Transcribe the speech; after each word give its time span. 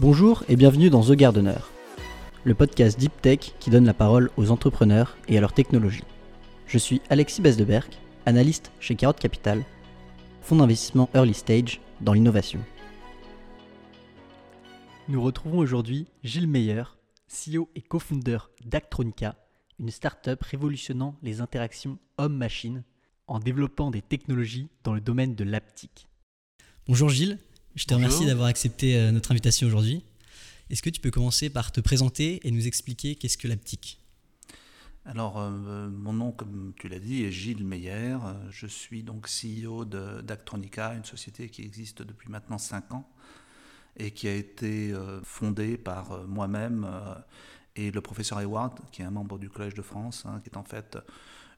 Bonjour 0.00 0.42
et 0.48 0.56
bienvenue 0.56 0.90
dans 0.90 1.04
The 1.04 1.12
Gardener, 1.12 1.60
le 2.42 2.56
podcast 2.56 2.98
Deep 2.98 3.22
Tech 3.22 3.54
qui 3.60 3.70
donne 3.70 3.84
la 3.84 3.94
parole 3.94 4.28
aux 4.36 4.50
entrepreneurs 4.50 5.16
et 5.28 5.38
à 5.38 5.40
leur 5.40 5.52
technologie. 5.52 6.02
Je 6.66 6.78
suis 6.78 7.00
Alexis 7.10 7.40
Besdeberg, 7.40 7.88
analyste 8.26 8.72
chez 8.80 8.96
Carotte 8.96 9.20
Capital, 9.20 9.62
fonds 10.42 10.56
d'investissement 10.56 11.08
early 11.14 11.32
stage 11.32 11.80
dans 12.00 12.12
l'innovation. 12.12 12.58
Nous 15.06 15.22
retrouvons 15.22 15.58
aujourd'hui 15.58 16.08
Gilles 16.24 16.48
Meyer, 16.48 16.82
CEO 17.28 17.68
et 17.76 17.80
co-founder 17.80 18.38
d'Actronica, 18.64 19.36
une 19.78 19.90
start-up 19.90 20.42
révolutionnant 20.42 21.14
les 21.22 21.40
interactions 21.40 22.00
homme-machine 22.18 22.82
en 23.28 23.38
développant 23.38 23.92
des 23.92 24.02
technologies 24.02 24.70
dans 24.82 24.92
le 24.92 25.00
domaine 25.00 25.36
de 25.36 25.44
l'aptique. 25.44 26.08
Bonjour 26.88 27.10
Gilles, 27.10 27.38
je 27.74 27.86
te 27.86 27.94
remercie 27.94 28.26
d'avoir 28.26 28.46
accepté 28.46 28.96
euh, 28.96 29.10
notre 29.10 29.32
invitation 29.32 29.66
aujourd'hui. 29.66 30.04
Est-ce 30.70 30.82
que 30.82 30.90
tu 30.90 31.00
peux 31.00 31.10
commencer 31.10 31.50
par 31.50 31.72
te 31.72 31.80
présenter 31.80 32.46
et 32.46 32.50
nous 32.50 32.66
expliquer 32.66 33.16
qu'est-ce 33.16 33.36
que 33.36 33.48
l'aptique? 33.48 34.00
Alors, 35.04 35.38
euh, 35.38 35.88
mon 35.90 36.12
nom, 36.12 36.32
comme 36.32 36.72
tu 36.78 36.88
l'as 36.88 37.00
dit, 37.00 37.24
est 37.24 37.32
Gilles 37.32 37.64
Meyer. 37.64 38.16
Je 38.50 38.66
suis 38.66 39.02
donc 39.02 39.26
CEO 39.28 39.84
d'Actronica, 39.84 40.94
une 40.94 41.04
société 41.04 41.48
qui 41.48 41.62
existe 41.62 42.02
depuis 42.02 42.30
maintenant 42.30 42.58
5 42.58 42.94
ans 42.94 43.08
et 43.96 44.12
qui 44.12 44.28
a 44.28 44.34
été 44.34 44.92
euh, 44.92 45.20
fondée 45.22 45.76
par 45.76 46.26
moi-même 46.26 46.88
et 47.76 47.90
le 47.90 48.00
professeur 48.00 48.40
Eward, 48.40 48.78
qui 48.92 49.02
est 49.02 49.04
un 49.04 49.10
membre 49.10 49.38
du 49.38 49.50
Collège 49.50 49.74
de 49.74 49.82
France, 49.82 50.24
hein, 50.26 50.40
qui 50.42 50.50
est 50.50 50.56
en 50.56 50.64
fait 50.64 50.96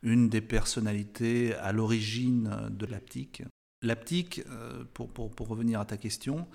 une 0.03 0.29
des 0.29 0.41
personnalités 0.41 1.55
à 1.55 1.73
l'origine 1.73 2.69
de 2.71 2.87
l'aptique. 2.87 3.43
L'aptique, 3.83 4.43
euh, 4.49 4.85
pour, 4.95 5.11
pour, 5.11 5.49
revenir 5.49 5.81
à 5.81 5.85
ta 5.85 5.99
question, 5.99 6.47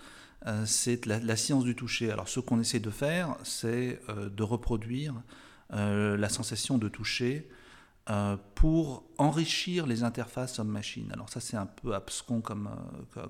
euh, 0.48 0.66
c'est 0.66 1.06
la, 1.06 1.36
science 1.36 1.64
du 1.64 1.76
toucher. 1.76 2.12
Alors 2.12 2.28
ce 2.28 2.40
qu'on 2.40 2.60
essaie 2.60 2.80
de 2.80 2.90
faire, 2.90 3.36
c'est 3.44 4.02
euh, 4.10 4.30
de 4.30 4.44
reproduire 4.44 5.16
la 5.74 6.28
sensation 6.28 6.78
de 6.78 6.90
toucher 6.90 7.48
pour 8.56 9.06
enrichir 9.18 9.88
les 9.88 10.04
interfaces 10.04 10.60
homme-machine. 10.60 11.10
Alors 11.14 11.30
ça 11.30 11.40
c'est 11.40 11.56
un 11.56 11.66
peu 11.66 11.96
abscon 11.96 12.42
comme, 12.42 12.70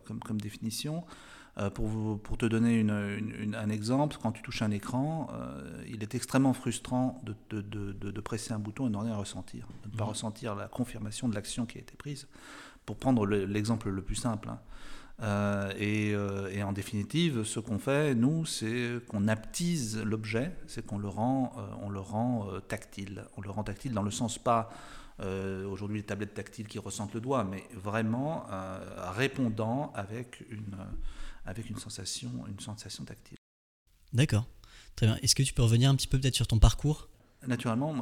comme, 0.05 0.19
comme 0.19 0.41
définition. 0.41 1.05
Pour, 1.75 2.19
pour, 2.23 2.39
te 2.39 2.47
donner 2.47 2.79
une, 2.79 3.55
un 3.55 3.69
exemple, 3.69 4.17
quand 4.19 4.31
tu 4.31 4.41
touches 4.41 4.63
un 4.63 4.71
écran, 4.71 5.29
il 5.87 6.01
est 6.01 6.15
extrêmement 6.15 6.53
frustrant 6.53 7.21
de, 7.23 7.35
de, 7.51 7.61
de, 7.61 8.09
de 8.09 8.21
presser 8.21 8.53
un 8.53 8.59
bouton 8.59 8.87
et 8.87 8.89
de 8.89 8.95
ne 8.95 9.03
rien 9.03 9.15
ressentir, 9.15 9.67
de 9.83 9.91
ne 9.91 9.95
pas 9.95 10.05
mmh. 10.05 10.09
ressentir 10.09 10.55
la 10.55 10.67
confirmation 10.67 11.29
de 11.29 11.35
l'action 11.35 11.67
qui 11.67 11.77
a 11.77 11.81
été 11.81 11.95
prise 11.95 12.27
pour 12.85 12.97
prendre 12.97 13.25
l'exemple 13.25 13.89
le, 13.89 14.01
plus 14.01 14.15
simple. 14.15 14.49
Hein. 14.49 14.59
Euh, 15.21 15.71
euh, 15.79 16.49
et, 16.49 16.63
en 16.63 16.71
définitive, 16.71 17.43
ce 17.43 17.59
qu'on 17.59 17.79
fait, 17.79 18.15
nous, 18.15 18.45
c'est 18.45 18.99
qu'on 19.07 19.27
aptise 19.27 19.97
l'objet, 19.99 20.55
c'est 20.67 20.85
qu'on 20.85 20.97
le 20.97 21.07
rend, 21.07 21.53
euh, 21.57 21.61
on 21.83 21.89
le 21.89 21.99
rend 21.99 22.47
tactile. 22.67 23.23
On 23.37 23.41
le 23.41 23.49
rend 23.49 23.63
tactile 23.63 23.93
dans 23.93 24.03
le 24.03 24.11
sens 24.11 24.37
pas 24.37 24.69
aujourd'hui 25.69 25.97
les 25.97 26.03
tablettes 26.03 26.33
tactiles 26.33 26.67
qui 26.67 26.79
ressentent 26.79 27.13
le 27.13 27.21
doigt, 27.21 27.43
mais 27.43 27.63
vraiment 27.75 28.47
répondant 29.15 29.93
avec 29.93 30.43
une, 30.49 30.75
avec 31.45 31.69
une 31.69 31.77
sensation, 31.77 32.31
une 32.47 32.59
sensation 32.59 33.05
tactile. 33.05 33.37
D'accord, 34.13 34.47
très 34.95 35.05
bien. 35.05 35.17
Est-ce 35.21 35.35
que 35.35 35.43
tu 35.43 35.53
peux 35.53 35.61
revenir 35.61 35.91
un 35.91 35.95
petit 35.95 36.07
peu 36.07 36.19
peut-être 36.19 36.33
sur 36.33 36.47
ton 36.47 36.57
parcours? 36.57 37.07
Naturellement, 37.47 37.95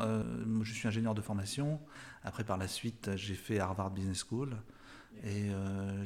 je 0.64 0.73
suis 0.73 0.88
ingénieur 0.88 1.16
de 1.16 1.22
formation. 1.22 1.80
Après, 2.23 2.44
par 2.44 2.58
la 2.58 2.68
suite, 2.68 3.12
j'ai 3.16 3.36
fait 3.36 3.59
Harvard 3.59 3.92
Business 3.92 4.26
School. 4.28 4.56
Et 5.23 5.50
euh, 5.52 6.04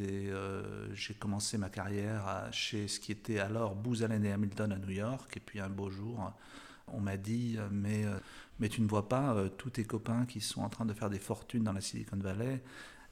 euh, 0.00 0.88
j'ai 0.92 1.14
commencé 1.14 1.58
ma 1.58 1.68
carrière 1.68 2.48
chez 2.52 2.86
ce 2.86 3.00
qui 3.00 3.10
était 3.10 3.40
alors 3.40 3.74
Booz 3.74 4.04
Allen 4.04 4.24
et 4.24 4.32
Hamilton 4.32 4.72
à 4.72 4.78
New 4.78 4.90
York. 4.90 5.36
Et 5.36 5.40
puis 5.40 5.58
un 5.60 5.68
beau 5.68 5.90
jour, 5.90 6.32
on 6.88 7.00
m'a 7.00 7.16
dit 7.16 7.58
mais, 7.70 8.04
euh, 8.04 8.68
tu 8.68 8.80
ne 8.80 8.88
vois 8.88 9.08
pas 9.08 9.36
tous 9.58 9.70
tes 9.70 9.84
copains 9.84 10.26
qui 10.26 10.40
sont 10.40 10.62
en 10.62 10.68
train 10.68 10.84
de 10.84 10.92
faire 10.92 11.10
des 11.10 11.18
fortunes 11.18 11.64
dans 11.64 11.72
la 11.72 11.80
Silicon 11.80 12.18
Valley. 12.18 12.62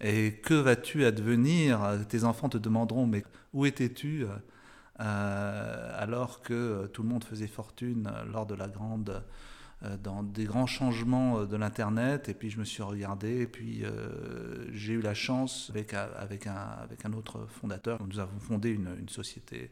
Et 0.01 0.35
que 0.43 0.55
vas-tu 0.55 1.05
advenir? 1.05 1.81
Tes 2.09 2.25
enfants 2.25 2.49
te 2.49 2.59
demanderont 2.59 3.07
mais 3.07 3.25
où 3.53 3.67
étais-tu 3.67 4.27
alors 4.99 6.43
que 6.43 6.87
tout 6.93 7.03
le 7.03 7.09
monde 7.09 7.25
faisait 7.25 7.47
fortune 7.47 8.11
lors 8.31 8.47
de 8.47 8.55
la 8.55 8.69
grande 8.69 9.11
euh, 9.11 9.21
dans 10.03 10.23
des 10.23 10.45
grands 10.45 10.67
changements 10.67 11.41
euh, 11.41 11.47
de 11.47 11.57
l'Internet. 11.57 12.29
Et 12.29 12.35
puis 12.35 12.51
je 12.51 12.59
me 12.59 12.65
suis 12.65 12.83
regardé. 12.83 13.41
Et 13.41 13.47
puis 13.47 13.85
euh, 13.85 14.67
j'ai 14.73 14.95
eu 14.95 15.01
la 15.01 15.15
chance, 15.15 15.71
avec, 15.71 15.95
avec, 15.95 16.47
un, 16.47 16.55
avec 16.55 17.05
un 17.05 17.13
autre 17.13 17.47
fondateur, 17.49 18.03
nous 18.07 18.19
avons 18.19 18.39
fondé 18.39 18.71
une, 18.71 18.95
une 18.99 19.09
société 19.09 19.71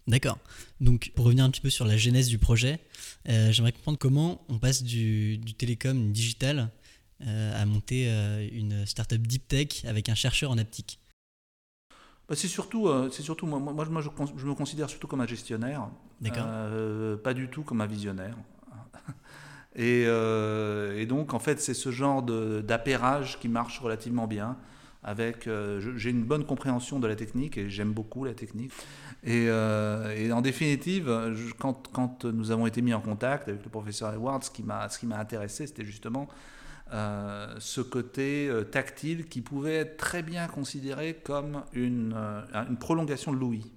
D'accord. 0.06 0.38
Donc, 0.80 1.12
pour 1.14 1.24
revenir 1.24 1.44
un 1.44 1.50
petit 1.50 1.62
peu 1.62 1.70
sur 1.70 1.86
la 1.86 1.96
genèse 1.96 2.28
du 2.28 2.38
projet, 2.38 2.80
euh, 3.28 3.50
j'aimerais 3.50 3.72
comprendre 3.72 3.98
comment 3.98 4.44
on 4.48 4.58
passe 4.58 4.82
du 4.82 5.40
télécom 5.56 6.12
digital 6.12 6.70
euh, 7.20 7.62
à 7.62 7.64
monter 7.66 8.08
une 8.52 8.86
startup 8.86 9.26
deep 9.26 9.48
tech 9.48 9.84
avec 9.84 10.08
un 10.08 10.14
chercheur 10.14 10.50
en 10.50 10.58
aptique. 10.58 11.00
Bah, 12.28 12.34
c'est 12.36 12.48
surtout, 12.48 12.88
c'est 13.10 13.22
surtout 13.22 13.46
moi, 13.46 13.58
moi, 13.58 13.84
moi 13.84 14.02
je, 14.02 14.08
je, 14.36 14.46
me 14.46 14.54
considère 14.54 14.88
surtout 14.88 15.06
comme 15.06 15.20
un 15.20 15.26
gestionnaire, 15.26 15.88
pas 17.22 17.34
du 17.34 17.48
tout 17.48 17.62
comme 17.62 17.80
un 17.80 17.86
visionnaire. 17.86 18.36
Et, 19.76 20.02
et 20.02 21.06
donc, 21.06 21.34
en 21.34 21.40
fait, 21.40 21.60
c'est 21.60 21.74
ce 21.74 21.90
genre 21.90 22.22
d'appairage 22.22 23.40
qui 23.40 23.48
marche 23.48 23.80
relativement 23.80 24.28
bien 24.28 24.56
avec 25.04 25.46
euh, 25.46 25.96
j'ai 25.96 26.10
une 26.10 26.24
bonne 26.24 26.44
compréhension 26.44 26.98
de 26.98 27.06
la 27.06 27.14
technique 27.14 27.58
et 27.58 27.68
j'aime 27.68 27.92
beaucoup 27.92 28.24
la 28.24 28.32
technique. 28.32 28.72
Et, 29.22 29.46
euh, 29.48 30.32
en 30.32 30.40
définitive, 30.40 31.10
quand, 31.58 31.88
quand, 31.92 32.24
nous 32.24 32.50
avons 32.50 32.66
été 32.66 32.80
mis 32.80 32.94
en 32.94 33.00
contact 33.00 33.48
avec 33.48 33.62
le 33.62 33.70
professeur 33.70 34.12
Edwards, 34.14 34.42
ce 34.42 34.50
qui 34.50 34.62
m'a 34.62 34.88
ce 34.88 34.98
qui 34.98 35.06
m'a 35.06 35.18
intéressé, 35.18 35.66
c'était 35.66 35.84
justement 35.84 36.26
euh, 36.92 37.54
ce 37.58 37.80
côté 37.80 38.50
tactile 38.70 39.26
qui 39.26 39.40
pouvait 39.40 39.76
être 39.76 39.96
très 39.96 40.22
bien 40.22 40.46
considéré 40.46 41.14
comme 41.14 41.62
une, 41.72 42.14
une 42.52 42.76
prolongation 42.76 43.32
de 43.32 43.38
l'ouïe. 43.38 43.72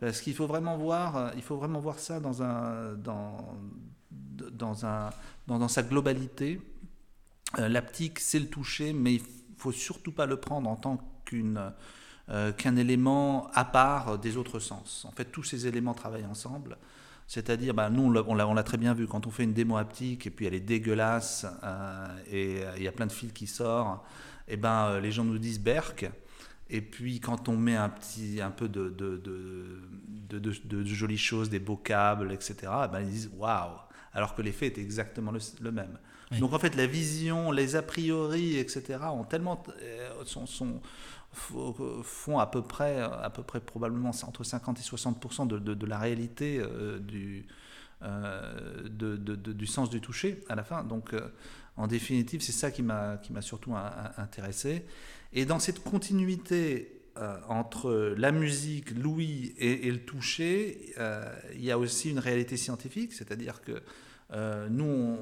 Parce 0.00 0.20
qu'il 0.20 0.34
faut 0.34 0.46
vraiment 0.46 0.78
voir, 0.78 1.32
il 1.36 1.42
faut 1.42 1.56
vraiment 1.56 1.80
voir 1.80 1.98
ça 1.98 2.20
dans 2.20 2.42
un 2.42 2.94
dans 2.94 3.54
dans 4.52 4.86
un 4.86 5.10
dans, 5.46 5.68
sa 5.68 5.82
globalité. 5.82 6.60
L'aptique, 7.58 8.18
c'est 8.18 8.38
le 8.38 8.46
toucher, 8.46 8.92
mais 8.92 9.14
il 9.14 9.22
faut 9.58 9.72
surtout 9.72 10.12
pas 10.12 10.24
le 10.24 10.36
prendre 10.38 10.70
en 10.70 10.76
tant 10.76 10.98
qu'une 11.26 11.72
euh, 12.30 12.52
qu'un 12.52 12.76
élément 12.76 13.50
à 13.54 13.64
part 13.64 14.16
des 14.16 14.36
autres 14.36 14.60
sens. 14.60 15.04
En 15.04 15.10
fait, 15.10 15.24
tous 15.24 15.42
ces 15.42 15.66
éléments 15.66 15.94
travaillent 15.94 16.26
ensemble. 16.26 16.76
C'est-à-dire, 17.30 17.74
bah, 17.74 17.90
nous, 17.90 18.12
on 18.12 18.54
l'a 18.54 18.62
très 18.64 18.76
bien 18.76 18.92
vu, 18.92 19.06
quand 19.06 19.24
on 19.24 19.30
fait 19.30 19.44
une 19.44 19.52
démo 19.52 19.76
haptique 19.76 20.26
et 20.26 20.30
puis 20.30 20.46
elle 20.46 20.54
est 20.54 20.58
dégueulasse 20.58 21.46
euh, 21.62 22.08
et 22.28 22.62
il 22.76 22.82
y 22.82 22.88
a 22.88 22.92
plein 22.92 23.06
de 23.06 23.12
fils 23.12 23.30
qui 23.30 23.46
sortent, 23.46 24.04
et 24.48 24.56
ben, 24.56 24.88
euh, 24.88 25.00
les 25.00 25.12
gens 25.12 25.22
nous 25.22 25.38
disent 25.38 25.60
Berk. 25.60 26.10
Et 26.68 26.80
puis 26.80 27.20
quand 27.20 27.48
on 27.48 27.56
met 27.56 27.76
un 27.76 27.88
petit 27.88 28.40
un 28.40 28.50
peu 28.50 28.68
de, 28.68 28.88
de, 28.88 29.22
de, 30.28 30.38
de 30.40 30.84
jolies 30.84 31.18
choses, 31.18 31.48
des 31.48 31.60
beaux 31.60 31.76
câbles, 31.76 32.32
etc., 32.32 32.56
eh 32.62 32.88
ben, 32.88 32.98
ils 32.98 33.10
disent 33.10 33.30
waouh 33.36 33.78
Alors 34.12 34.34
que 34.34 34.42
l'effet 34.42 34.66
est 34.66 34.78
exactement 34.78 35.30
le, 35.60 35.70
même. 35.70 35.98
Donc 36.40 36.52
en 36.52 36.58
fait, 36.58 36.74
la 36.74 36.88
vision, 36.88 37.52
les 37.52 37.76
a 37.76 37.82
priori, 37.82 38.56
etc., 38.56 38.98
ont 39.12 39.22
tellement, 39.22 39.62
sont, 40.24 40.46
sont, 40.46 40.80
font 41.32 42.38
à 42.38 42.46
peu 42.46 42.62
près, 42.62 42.98
à 43.00 43.30
peu 43.30 43.42
près 43.42 43.60
probablement 43.60 44.10
entre 44.10 44.44
50 44.44 44.78
et 44.78 44.82
60 44.82 45.48
de, 45.48 45.58
de, 45.58 45.86
la 45.86 45.98
réalité 45.98 46.60
du, 47.00 47.46
euh, 48.02 48.88
de, 48.88 49.16
du 49.16 49.66
sens 49.66 49.90
du 49.90 50.00
toucher 50.00 50.42
à 50.48 50.54
la 50.54 50.64
fin. 50.64 50.84
Donc, 50.84 51.12
euh, 51.12 51.28
en 51.76 51.86
définitive, 51.86 52.40
c'est 52.40 52.52
ça 52.52 52.70
qui 52.70 52.82
m'a 52.82 53.20
surtout 53.40 53.74
intéressé. 54.16 54.86
Et 55.34 55.44
dans 55.44 55.58
cette 55.58 55.84
continuité 55.84 57.02
euh, 57.18 57.36
entre 57.46 58.14
la 58.16 58.32
musique, 58.32 58.90
l'ouïe 58.92 59.54
et, 59.58 59.90
le 59.90 59.98
toucher, 59.98 60.94
il 61.54 61.62
y 61.62 61.70
a 61.70 61.78
aussi 61.78 62.10
une 62.10 62.18
réalité 62.18 62.56
scientifique, 62.56 63.12
c'est-à-dire 63.12 63.60
que 63.60 63.82
nous, 64.70 65.16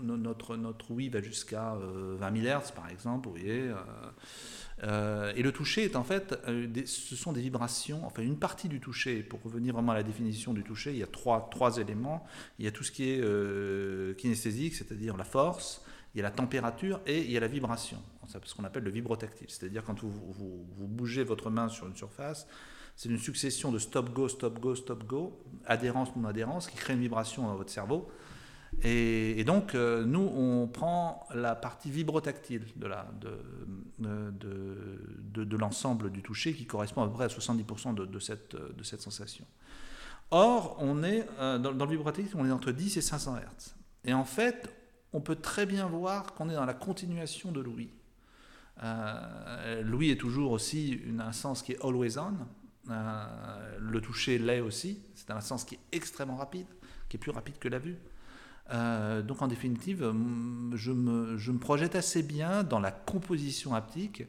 notre, 0.00 0.56
notre 0.56 0.90
ouïe 0.90 1.08
va 1.08 1.20
jusqu'à 1.20 1.74
20 1.74 2.42
000 2.42 2.58
Hz, 2.58 2.72
par 2.72 2.88
exemple, 2.88 3.28
vous 3.28 3.34
voyez. 3.34 3.70
Euh, 4.82 5.32
et 5.36 5.42
le 5.42 5.52
toucher 5.52 5.84
est 5.84 5.96
en 5.96 6.04
fait, 6.04 6.38
euh, 6.48 6.66
ce 6.86 7.14
sont 7.14 7.32
des 7.32 7.42
vibrations, 7.42 8.04
enfin 8.06 8.22
une 8.22 8.38
partie 8.38 8.68
du 8.68 8.80
toucher, 8.80 9.22
pour 9.22 9.42
revenir 9.42 9.74
vraiment 9.74 9.92
à 9.92 9.96
la 9.96 10.02
définition 10.02 10.54
du 10.54 10.62
toucher, 10.62 10.92
il 10.92 10.98
y 10.98 11.02
a 11.02 11.06
trois, 11.06 11.48
trois 11.50 11.76
éléments. 11.78 12.24
Il 12.58 12.64
y 12.64 12.68
a 12.68 12.70
tout 12.70 12.84
ce 12.84 12.90
qui 12.90 13.10
est 13.10 13.20
euh, 13.20 14.14
kinesthésique, 14.14 14.74
c'est-à-dire 14.74 15.16
la 15.16 15.24
force, 15.24 15.84
il 16.14 16.18
y 16.18 16.20
a 16.20 16.24
la 16.24 16.30
température 16.30 17.00
et 17.06 17.20
il 17.20 17.30
y 17.30 17.36
a 17.36 17.40
la 17.40 17.46
vibration, 17.46 17.98
c'est 18.26 18.44
ce 18.44 18.54
qu'on 18.54 18.64
appelle 18.64 18.84
le 18.84 18.90
vibrotactile. 18.90 19.48
C'est-à-dire 19.50 19.84
quand 19.84 20.00
vous, 20.00 20.10
vous, 20.10 20.66
vous, 20.76 20.88
bougez 20.88 21.24
votre 21.24 21.50
main 21.50 21.68
sur 21.68 21.86
une 21.86 21.94
surface, 21.94 22.46
c'est 22.96 23.08
une 23.08 23.18
succession 23.18 23.70
de 23.70 23.78
stop-go, 23.78 24.28
stop-go, 24.28 24.74
stop-go, 24.74 25.38
adhérence, 25.66 26.14
non-adhérence, 26.16 26.68
qui 26.68 26.76
crée 26.76 26.94
une 26.94 27.00
vibration 27.00 27.46
dans 27.46 27.54
votre 27.54 27.70
cerveau. 27.70 28.10
Et, 28.82 29.44
donc, 29.44 29.74
euh, 29.74 30.04
nous, 30.04 30.20
on 30.20 30.66
prend 30.66 31.28
la 31.34 31.54
partie 31.54 31.90
vibrotactile 31.90 32.64
de, 32.76 32.88
de, 35.44 35.56
l'ensemble 35.56 36.10
du 36.10 36.22
toucher 36.22 36.54
qui 36.54 36.66
correspond 36.66 37.02
à 37.02 37.06
peu 37.06 37.12
près 37.12 37.24
à 37.24 37.28
70% 37.28 37.94
de, 37.94 38.18
cette, 38.18 39.00
sensation. 39.00 39.44
Or, 40.30 40.76
on 40.78 41.02
est, 41.02 41.26
euh, 41.40 41.58
dans, 41.58 41.72
le 41.72 41.90
vibrotactile, 41.90 42.28
on 42.36 42.46
est 42.46 42.52
entre 42.52 42.72
10 42.72 42.96
et 42.96 43.00
500 43.02 43.36
Hz. 43.36 43.74
Et 44.04 44.14
en 44.14 44.24
fait, 44.24 44.74
on 45.12 45.20
peut 45.20 45.36
très 45.36 45.66
bien 45.66 45.86
voir 45.86 46.32
qu'on 46.34 46.48
est 46.48 46.54
dans 46.54 46.64
la 46.64 46.74
continuation 46.74 47.52
de 47.52 47.60
l'ouïe. 47.60 47.90
Euh, 48.82 49.82
l'ouïe 49.82 50.10
est 50.10 50.20
toujours 50.20 50.52
aussi 50.52 51.02
un 51.18 51.32
sens 51.32 51.62
qui 51.62 51.72
est 51.72 51.84
always 51.84 52.16
on. 52.16 52.32
le 52.88 54.00
toucher 54.00 54.38
l'est 54.38 54.60
aussi. 54.60 55.00
C'est 55.14 55.30
un 55.30 55.42
sens 55.42 55.64
qui 55.64 55.74
est 55.74 55.80
extrêmement 55.92 56.36
rapide, 56.36 56.66
qui 57.10 57.18
est 57.18 57.20
plus 57.20 57.32
rapide 57.32 57.58
que 57.58 57.68
la 57.68 57.78
vue. 57.78 57.98
Euh, 58.70 59.22
donc 59.22 59.42
en 59.42 59.48
définitive, 59.48 60.00
je 60.74 60.92
me, 60.92 61.36
je 61.36 61.52
me, 61.52 61.58
projette 61.58 61.96
assez 61.96 62.22
bien 62.22 62.62
dans 62.62 62.78
la 62.78 62.92
composition 62.92 63.74
haptique, 63.74 64.24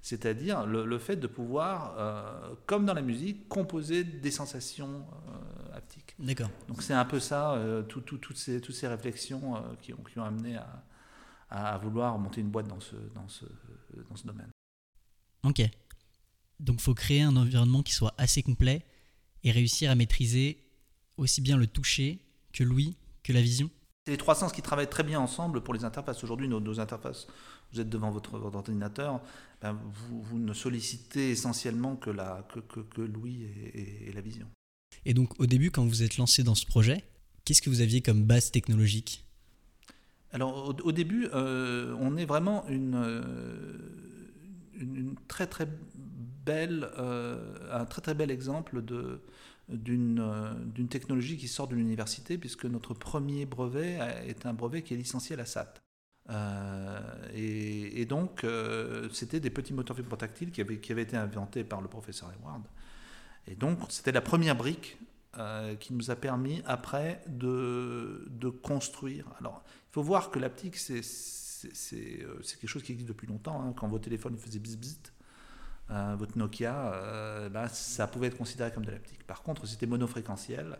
c'est-à-dire 0.00 0.64
le, 0.66 0.98
fait 0.98 1.16
de 1.16 1.26
pouvoir, 1.26 1.94
euh, 1.98 2.54
comme 2.66 2.86
dans 2.86 2.94
la 2.94 3.02
musique, 3.02 3.48
composer 3.48 4.04
des 4.04 4.30
sensations 4.30 5.04
euh, 5.28 5.76
haptiques. 5.76 6.14
D'accord. 6.18 6.50
Donc 6.68 6.82
c'est 6.82 6.94
un 6.94 7.04
peu 7.04 7.20
ça, 7.20 7.60
tout, 7.88 8.00
toutes, 8.00 8.36
ces, 8.36 8.60
toutes 8.60 8.74
ces 8.74 8.86
réflexions 8.86 9.62
qui, 9.82 9.92
ont, 9.92 10.02
qui, 10.08 10.18
ont, 10.18 10.24
amené 10.24 10.56
à, 10.56 10.84
à, 11.50 11.78
vouloir 11.78 12.18
monter 12.18 12.40
une 12.40 12.50
boîte 12.50 12.68
dans 12.68 12.80
ce, 12.80 12.96
dans 13.14 13.28
ce, 13.28 13.44
dans 14.08 14.16
ce 14.16 14.26
domaine. 14.26 14.50
Ok. 15.42 15.62
Donc 16.60 16.76
il 16.78 16.82
faut 16.82 16.94
créer 16.94 17.22
un 17.22 17.34
environnement 17.36 17.82
qui 17.82 17.92
soit 17.92 18.14
assez 18.18 18.42
complet 18.42 18.84
et 19.42 19.50
réussir 19.50 19.90
à 19.90 19.94
maîtriser 19.94 20.62
aussi 21.16 21.40
bien 21.40 21.56
le 21.56 21.66
toucher 21.66 22.20
que 22.52 22.62
l'ouïe 22.62 22.96
que 23.22 23.32
la 23.32 23.42
vision? 23.42 23.70
C'est 24.10 24.14
les 24.14 24.18
trois 24.18 24.34
sens 24.34 24.52
qui 24.52 24.60
travaillent 24.60 24.90
très 24.90 25.04
bien 25.04 25.20
ensemble 25.20 25.60
pour 25.60 25.72
les 25.72 25.84
interfaces. 25.84 26.24
Aujourd'hui, 26.24 26.48
nos, 26.48 26.80
interfaces, 26.80 27.28
vous 27.72 27.80
êtes 27.80 27.88
devant 27.88 28.10
votre, 28.10 28.34
ordinateur, 28.34 29.20
ben, 29.62 29.78
vous, 30.10 30.40
ne 30.40 30.52
sollicitez 30.52 31.30
essentiellement 31.30 31.94
que, 31.94 32.10
la, 32.10 32.44
que, 32.52 32.80
que, 32.80 33.00
l'ouïe 33.02 33.46
et, 33.72 34.10
la 34.12 34.20
vision. 34.20 34.48
Et 35.04 35.14
donc, 35.14 35.38
au 35.38 35.46
début, 35.46 35.70
quand 35.70 35.86
vous 35.86 36.02
êtes 36.02 36.16
lancé 36.16 36.42
dans 36.42 36.56
ce 36.56 36.66
projet, 36.66 37.04
qu'est-ce 37.44 37.62
que 37.62 37.70
vous 37.70 37.82
aviez 37.82 38.00
comme 38.00 38.24
base 38.24 38.50
technologique? 38.50 39.24
Alors, 40.32 40.74
au, 40.82 40.90
début, 40.90 41.28
euh, 41.32 41.94
on 42.00 42.16
est 42.16 42.24
vraiment 42.24 42.66
une, 42.66 42.96
euh, 42.96 43.30
une, 44.74 45.14
très 45.28 45.46
très 45.46 45.68
belle, 46.44 46.88
euh, 46.98 47.54
un 47.70 47.84
très 47.84 48.02
très 48.02 48.14
bel 48.14 48.32
exemple 48.32 48.84
de 48.84 49.20
d'une 49.70 50.88
technologie 50.88 51.36
qui 51.36 51.48
sort 51.48 51.68
de 51.68 51.76
l'université, 51.76 52.38
puisque 52.38 52.64
notre 52.64 52.94
premier 52.94 53.46
brevet 53.46 53.98
est 54.26 54.46
un 54.46 54.52
brevet 54.52 54.82
qui 54.82 54.94
est 54.94 54.96
licencié 54.96 55.34
à 55.34 55.38
la 55.38 55.46
SAT. 55.46 55.74
Euh, 56.30 57.00
et, 57.34 58.04
donc, 58.04 58.44
euh, 58.44 59.08
c'était 59.12 59.40
des 59.40 59.50
petits 59.50 59.72
moteurs 59.72 59.96
vibrotactiles 59.96 60.50
qui 60.50 60.60
avaient, 60.60 60.78
qui 60.78 60.92
avaient 60.92 61.02
été 61.02 61.16
inventés 61.16 61.64
par 61.64 61.80
le 61.80 61.88
professeur 61.88 62.30
Eward. 62.40 62.62
Et 63.46 63.54
donc, 63.54 63.78
c'était 63.88 64.12
la 64.12 64.20
première 64.20 64.56
brique 64.56 64.98
qui 65.78 65.94
nous 65.94 66.10
a 66.10 66.16
permis 66.16 66.60
après 66.66 67.22
de, 67.28 68.48
construire. 68.62 69.26
Alors, 69.38 69.62
il 69.66 69.92
faut 69.92 70.02
voir 70.02 70.30
que 70.30 70.38
l'aptique, 70.38 70.76
c'est 70.76 71.00
quelque 71.62 72.66
chose 72.66 72.82
qui 72.82 72.92
existe 72.92 73.08
depuis 73.08 73.26
longtemps. 73.26 73.62
Hein. 73.62 73.72
Quand 73.76 73.88
vos 73.88 73.98
téléphones 73.98 74.36
faisaient 74.36 74.58
bzz, 74.58 74.98
euh, 75.90 76.14
votre 76.16 76.38
Nokia, 76.38 76.92
euh, 76.94 77.68
ça 77.68 78.06
pouvait 78.06 78.28
être 78.28 78.38
considéré 78.38 78.70
comme 78.70 78.84
de 78.84 78.92
l'aptique. 78.92 79.26
Par 79.26 79.42
contre, 79.42 79.66
c'était 79.66 79.86
monofréquentiel 79.86 80.78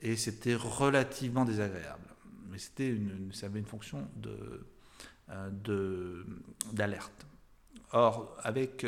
et 0.00 0.16
c'était 0.16 0.54
relativement 0.54 1.44
désagréable. 1.46 2.08
Mais 2.50 2.58
c'était 2.58 2.98
ça 3.32 3.46
avait 3.46 3.58
une 3.58 3.66
fonction 3.66 4.06
de, 4.16 4.66
euh, 5.30 6.22
d'alerte. 6.72 7.26
Or, 7.92 8.36
avec 8.42 8.84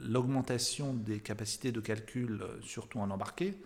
l'augmentation 0.00 0.92
des 0.92 1.18
capacités 1.18 1.72
de 1.72 1.80
calcul, 1.80 2.44
surtout 2.60 3.00
en 3.00 3.10
embarqué, 3.10 3.58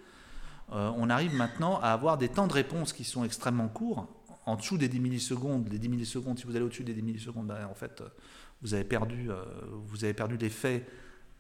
on 0.69 1.11
arrive 1.11 1.35
maintenant 1.35 1.81
à 1.81 1.89
avoir 1.89 2.17
des 2.17 2.29
temps 2.29 2.47
de 2.47 2.53
réponse 2.53 2.93
qui 2.93 3.03
sont 3.05 3.25
extrêmement 3.25 3.69
courts. 3.69 4.07
En 4.45 4.57
dessous 4.57 4.77
des 4.77 4.89
10 4.89 5.01
millisecondes, 5.01 5.69
les 5.71 5.79
10 5.79 5.89
millisecondes, 5.89 6.39
si 6.39 6.45
vous 6.45 6.57
allez 6.57 6.65
au-dessus 6.65 6.85
des 6.85 6.95
10 6.95 7.03
millisecondes, 7.03 7.47
ben, 7.47 7.67
en 7.67 7.75
fait, 7.75 8.03
vous 8.63 8.75
avez 8.75 8.85
perdu, 8.85 9.31
euh, 9.31 9.45
vous 9.85 10.05
avez 10.05 10.15
perdu 10.15 10.37
l'effet 10.37 10.87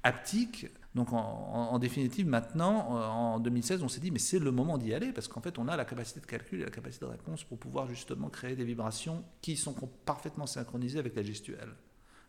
haptique. 0.02 0.66
Donc 0.94 1.12
en, 1.12 1.78
définitive, 1.78 2.26
maintenant, 2.26 2.98
euh, 2.98 3.06
en 3.06 3.40
2016, 3.40 3.82
on 3.82 3.88
s'est 3.88 4.00
dit, 4.00 4.10
mais 4.10 4.18
c'est 4.18 4.38
le 4.38 4.50
moment 4.50 4.76
d'y 4.76 4.92
aller, 4.92 5.10
parce 5.12 5.26
qu'en 5.26 5.40
fait, 5.40 5.58
on 5.58 5.68
a 5.68 5.76
la 5.76 5.84
capacité 5.84 6.20
de 6.20 6.26
calcul 6.26 6.60
et 6.60 6.64
la 6.64 6.70
capacité 6.70 7.06
de 7.06 7.10
réponse 7.10 7.44
pour 7.44 7.58
pouvoir 7.58 7.88
justement 7.88 8.28
créer 8.28 8.56
des 8.56 8.64
vibrations 8.64 9.24
qui 9.40 9.56
sont 9.56 9.74
parfaitement 10.04 10.46
synchronisées 10.46 10.98
avec 10.98 11.16
la 11.16 11.22
gestuelle. 11.22 11.70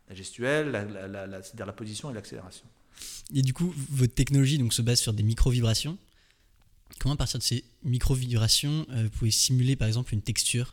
La 0.08 0.14
gestuelle, 0.14 0.72
c'est-à-dire 1.42 1.66
la 1.66 1.72
position 1.72 2.10
et 2.10 2.14
l'accélération. 2.14 2.66
Et 3.34 3.42
du 3.42 3.52
coup, 3.52 3.74
votre 3.90 4.14
technologie 4.14 4.58
donc, 4.58 4.72
se 4.72 4.82
base 4.82 5.00
sur 5.00 5.12
des 5.12 5.22
micro-vibrations. 5.22 5.98
Comment, 7.00 7.14
à 7.14 7.18
partir 7.18 7.38
de 7.38 7.44
ces 7.44 7.64
micro-vibrations, 7.82 8.86
euh, 8.90 9.04
vous 9.04 9.10
pouvez 9.10 9.30
simuler 9.30 9.76
par 9.76 9.88
exemple 9.88 10.14
une 10.14 10.22
texture? 10.22 10.72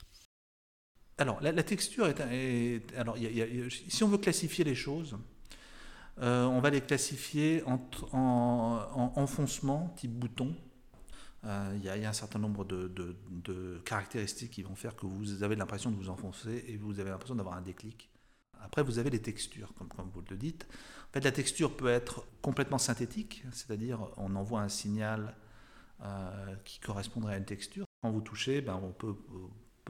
Alors, 1.17 1.39
la, 1.41 1.63
texture 1.63 2.07
est. 2.07 2.81
alors, 2.97 3.15
si 3.89 4.03
on 4.03 4.07
veut 4.07 4.17
classifier 4.17 4.63
les 4.63 4.73
choses, 4.73 5.17
euh, 6.19 6.45
on 6.45 6.59
va 6.61 6.69
les 6.69 6.81
classifier 6.81 7.63
en, 7.65 7.79
en, 8.11 9.13
enfoncement, 9.15 9.93
type 9.97 10.11
bouton. 10.11 10.55
Euh, 11.43 11.73
il 11.75 11.83
y, 11.83 11.89
a 11.89 12.09
un 12.09 12.13
certain 12.13 12.37
nombre 12.37 12.65
de, 12.65 13.81
caractéristiques 13.85 14.51
qui 14.51 14.63
vont 14.63 14.75
faire 14.75 14.95
que 14.95 15.07
vous 15.07 15.43
avez 15.43 15.55
l'impression 15.55 15.89
de 15.89 15.95
vous 15.95 16.09
enfoncer 16.09 16.63
et 16.67 16.77
vous 16.77 16.99
avez 16.99 17.09
l'impression 17.09 17.35
d'avoir 17.35 17.55
un 17.55 17.61
déclic. 17.61 18.09
Après, 18.63 18.83
vous 18.83 18.99
avez 18.99 19.09
les 19.09 19.21
textures, 19.21 19.73
comme, 19.73 19.87
comme, 19.87 20.09
vous 20.13 20.23
le 20.29 20.37
dites. 20.37 20.67
En 21.09 21.13
fait, 21.13 21.23
la 21.23 21.31
texture 21.31 21.75
peut 21.75 21.89
être 21.89 22.25
complètement 22.41 22.77
synthétique, 22.77 23.43
c'est-à-dire 23.51 23.99
on 24.17 24.35
envoie 24.35 24.61
un 24.61 24.69
signal 24.69 25.35
euh, 26.03 26.55
qui 26.63 26.79
correspondrait 26.79 27.35
à 27.35 27.37
une 27.37 27.45
texture. 27.45 27.85
Quand 28.01 28.11
vous 28.11 28.21
touchez, 28.21 28.61
ben, 28.61 28.75
on 28.75 28.91
peut 28.91 29.15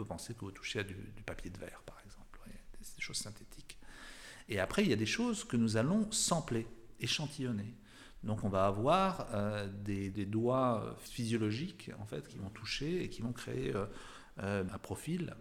penser 0.05 0.33
que 0.33 0.41
vous 0.41 0.51
touchez 0.51 0.79
à 0.79 0.83
du, 0.83 0.95
papier 1.25 1.49
de 1.49 1.57
verre, 1.57 1.81
par 1.85 1.99
exemple, 2.05 2.39
des, 2.79 3.01
choses 3.01 3.17
synthétiques. 3.17 3.77
Et 4.49 4.59
après, 4.59 4.83
il 4.83 4.89
y 4.89 4.93
a 4.93 4.97
des 4.97 5.05
choses 5.05 5.43
que 5.43 5.55
nous 5.57 5.77
allons 5.77 6.11
sampler, 6.11 6.67
échantillonner. 6.99 7.75
Donc 8.23 8.43
on 8.43 8.49
va 8.49 8.67
avoir 8.67 9.27
euh, 9.33 9.67
des, 9.67 10.09
doigts 10.25 10.95
physiologiques 10.99 11.91
en 11.99 12.05
fait 12.05 12.27
qui 12.27 12.37
vont 12.37 12.49
toucher 12.49 13.03
et 13.03 13.09
qui 13.09 13.21
vont 13.21 13.31
créer 13.31 13.73
euh, 13.73 14.63
un 14.69 14.77
profil 14.77 15.35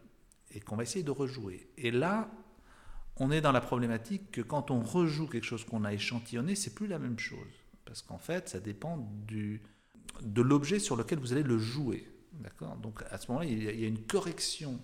et 0.53 0.61
qu'on 0.61 0.77
va 0.77 0.85
essayer 0.85 1.05
de 1.05 1.11
rejouer. 1.11 1.69
Et 1.77 1.91
là, 1.91 2.31
on 3.17 3.31
est 3.31 3.43
dans 3.43 3.53
la 3.53 3.61
problématique 3.61 4.31
que 4.31 4.41
quand 4.41 4.71
on 4.71 4.81
rejoue 4.81 5.27
quelque 5.27 5.45
chose 5.45 5.65
qu'on 5.65 5.85
a 5.85 5.93
échantillonné, 5.93 6.55
c'est 6.55 6.75
plus 6.75 6.87
la 6.87 6.99
même 6.99 7.19
chose 7.19 7.61
parce 7.85 8.03
qu'en 8.03 8.19
fait, 8.19 8.49
ça 8.49 8.61
dépend 8.61 8.99
du, 9.27 9.63
de 10.23 10.43
l'objet 10.43 10.79
sur 10.79 10.97
lequel 10.97 11.19
vous 11.19 11.33
allez 11.33 11.43
le 11.43 11.59
jouer. 11.59 12.07
D'accord? 12.33 12.77
Donc 12.77 13.03
à 13.11 13.19
ce 13.19 13.29
moment-là, 13.29 13.47
il 13.47 13.81
y 13.81 13.85
a 13.85 13.89
une 13.89 14.03
correction 14.03 14.81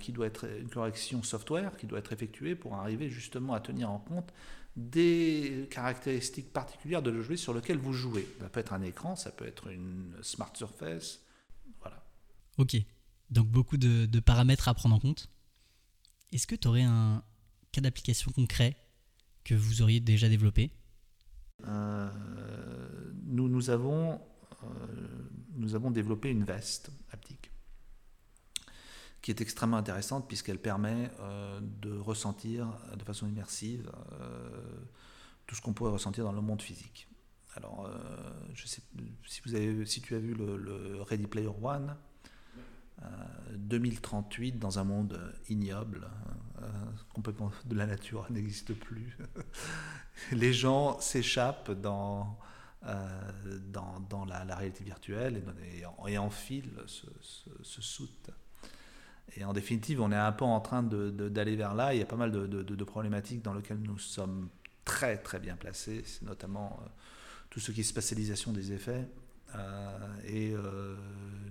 qui 0.00 0.10
doit 0.10 0.26
être 0.26 0.48
une 0.60 0.68
correction 0.68 1.22
software 1.22 1.76
qui 1.76 1.86
doit 1.86 2.00
être 2.00 2.12
effectuée 2.12 2.56
pour 2.56 2.74
arriver 2.74 3.08
justement 3.08 3.54
à 3.54 3.60
tenir 3.60 3.88
en 3.88 4.00
compte 4.00 4.32
des 4.76 5.68
caractéristiques 5.70 6.52
particulières 6.52 7.02
de 7.02 7.10
l'objet 7.10 7.36
sur 7.36 7.54
lequel 7.54 7.78
vous 7.78 7.92
jouez. 7.92 8.26
Ça 8.40 8.48
peut 8.48 8.60
être 8.60 8.72
un 8.72 8.82
écran, 8.82 9.14
ça 9.14 9.30
peut 9.30 9.46
être 9.46 9.68
une 9.68 10.12
smart 10.22 10.50
surface. 10.54 11.20
Voilà. 11.80 12.04
Ok. 12.58 12.76
Donc 13.30 13.48
beaucoup 13.48 13.76
de, 13.76 14.20
paramètres 14.20 14.68
à 14.68 14.74
prendre 14.74 14.96
en 14.96 15.00
compte. 15.00 15.30
Est-ce 16.32 16.46
que 16.46 16.56
tu 16.56 16.66
aurais 16.66 16.82
un 16.82 17.22
cas 17.70 17.80
d'application 17.80 18.32
concret 18.32 18.76
que 19.44 19.54
vous 19.54 19.82
auriez 19.82 20.00
déjà 20.00 20.28
développé? 20.28 20.72
Euh, 21.68 22.08
nous, 23.24 23.48
nous, 23.48 23.70
avons, 23.70 24.20
euh, 24.62 24.66
nous 25.56 25.74
avons 25.74 25.90
développé 25.90 26.30
une 26.30 26.44
veste 26.44 26.90
haptique 27.12 27.50
qui 29.22 29.30
est 29.30 29.40
extrêmement 29.40 29.78
intéressante 29.78 30.28
puisqu'elle 30.28 30.58
permet 30.58 31.10
euh, 31.20 31.58
de 31.62 31.96
ressentir 31.96 32.78
de 32.94 33.02
façon 33.04 33.26
immersive 33.26 33.90
tout 35.46 35.54
ce 35.54 35.62
qu'on 35.62 35.72
pourrait 35.72 35.92
ressentir 35.92 36.24
dans 36.24 36.32
le 36.32 36.42
monde 36.42 36.60
physique. 36.60 37.08
Alors, 37.56 37.88
je 38.52 38.66
sais 38.66 38.82
si, 39.26 39.40
vous 39.46 39.54
avez, 39.54 39.86
si 39.86 40.00
tu 40.00 40.16
as 40.16 40.18
vu 40.18 40.34
le 40.34 41.00
Ready 41.02 41.26
Player 41.26 41.50
One, 41.62 41.94
2038 43.56 44.58
dans 44.58 44.78
un 44.78 44.84
monde 44.84 45.18
ignoble, 45.48 46.08
euh, 46.62 46.66
complètement 47.12 47.50
de 47.66 47.74
la 47.74 47.86
nature 47.86 48.26
n'existe 48.30 48.74
plus. 48.74 49.16
Les 50.32 50.52
gens 50.52 51.00
s'échappent 51.00 51.72
dans, 51.72 52.38
euh, 52.86 53.58
dans, 53.72 54.00
dans 54.08 54.24
la, 54.24 54.54
réalité 54.54 54.84
virtuelle 54.84 55.42
et, 55.62 56.12
et, 56.12 56.18
enfilent 56.18 56.82
ce, 56.86 57.80
soute. 57.80 58.30
Et 59.36 59.44
en 59.44 59.52
définitive, 59.52 60.00
on 60.00 60.12
est 60.12 60.16
un 60.16 60.32
peu 60.32 60.44
en 60.44 60.60
train 60.60 60.82
d'aller 60.82 61.56
vers 61.56 61.74
là. 61.74 61.94
Il 61.94 61.98
y 61.98 62.02
a 62.02 62.06
pas 62.06 62.16
mal 62.16 62.30
de, 62.30 62.46
de, 62.46 62.84
problématiques 62.84 63.42
dans 63.42 63.54
lesquelles 63.54 63.80
nous 63.80 63.98
sommes 63.98 64.48
très 64.84 65.18
très 65.18 65.40
bien 65.40 65.56
placés. 65.56 66.04
Notamment 66.22 66.78
euh, 66.82 66.88
tout 67.50 67.58
ce 67.58 67.72
qui 67.72 67.80
est 67.80 67.84
spatialisation 67.84 68.52
des 68.52 68.72
effets. 68.72 69.08
Et 70.26 70.54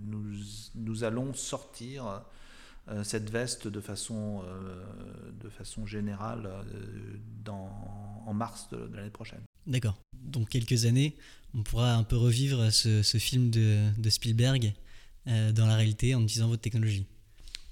nous, 0.01 0.33
nous, 0.75 1.03
allons 1.03 1.33
sortir 1.33 2.23
euh, 2.89 3.01
cette 3.05 3.29
veste 3.29 3.69
de 3.69 3.79
façon, 3.79 4.43
euh, 4.45 4.83
de 5.41 5.47
façon 5.47 5.85
générale 5.85 6.47
euh, 6.47 7.17
dans, 7.45 7.71
en 8.25 8.33
mars 8.33 8.67
de, 8.71 8.93
l'année 8.93 9.09
prochaine. 9.09 9.39
D'accord. 9.65 9.97
Donc 10.21 10.49
quelques 10.49 10.83
années, 10.83 11.15
on 11.53 11.63
pourra 11.63 11.95
un 11.95 12.03
peu 12.03 12.17
revivre 12.17 12.73
ce, 12.73 13.01
ce 13.01 13.17
film 13.17 13.49
de, 13.51 13.89
de 13.97 14.09
Spielberg 14.09 14.73
dans 15.25 15.65
la 15.65 15.77
réalité 15.77 16.15
en 16.15 16.21
utilisant 16.21 16.49
votre 16.49 16.61
technologie. 16.61 17.05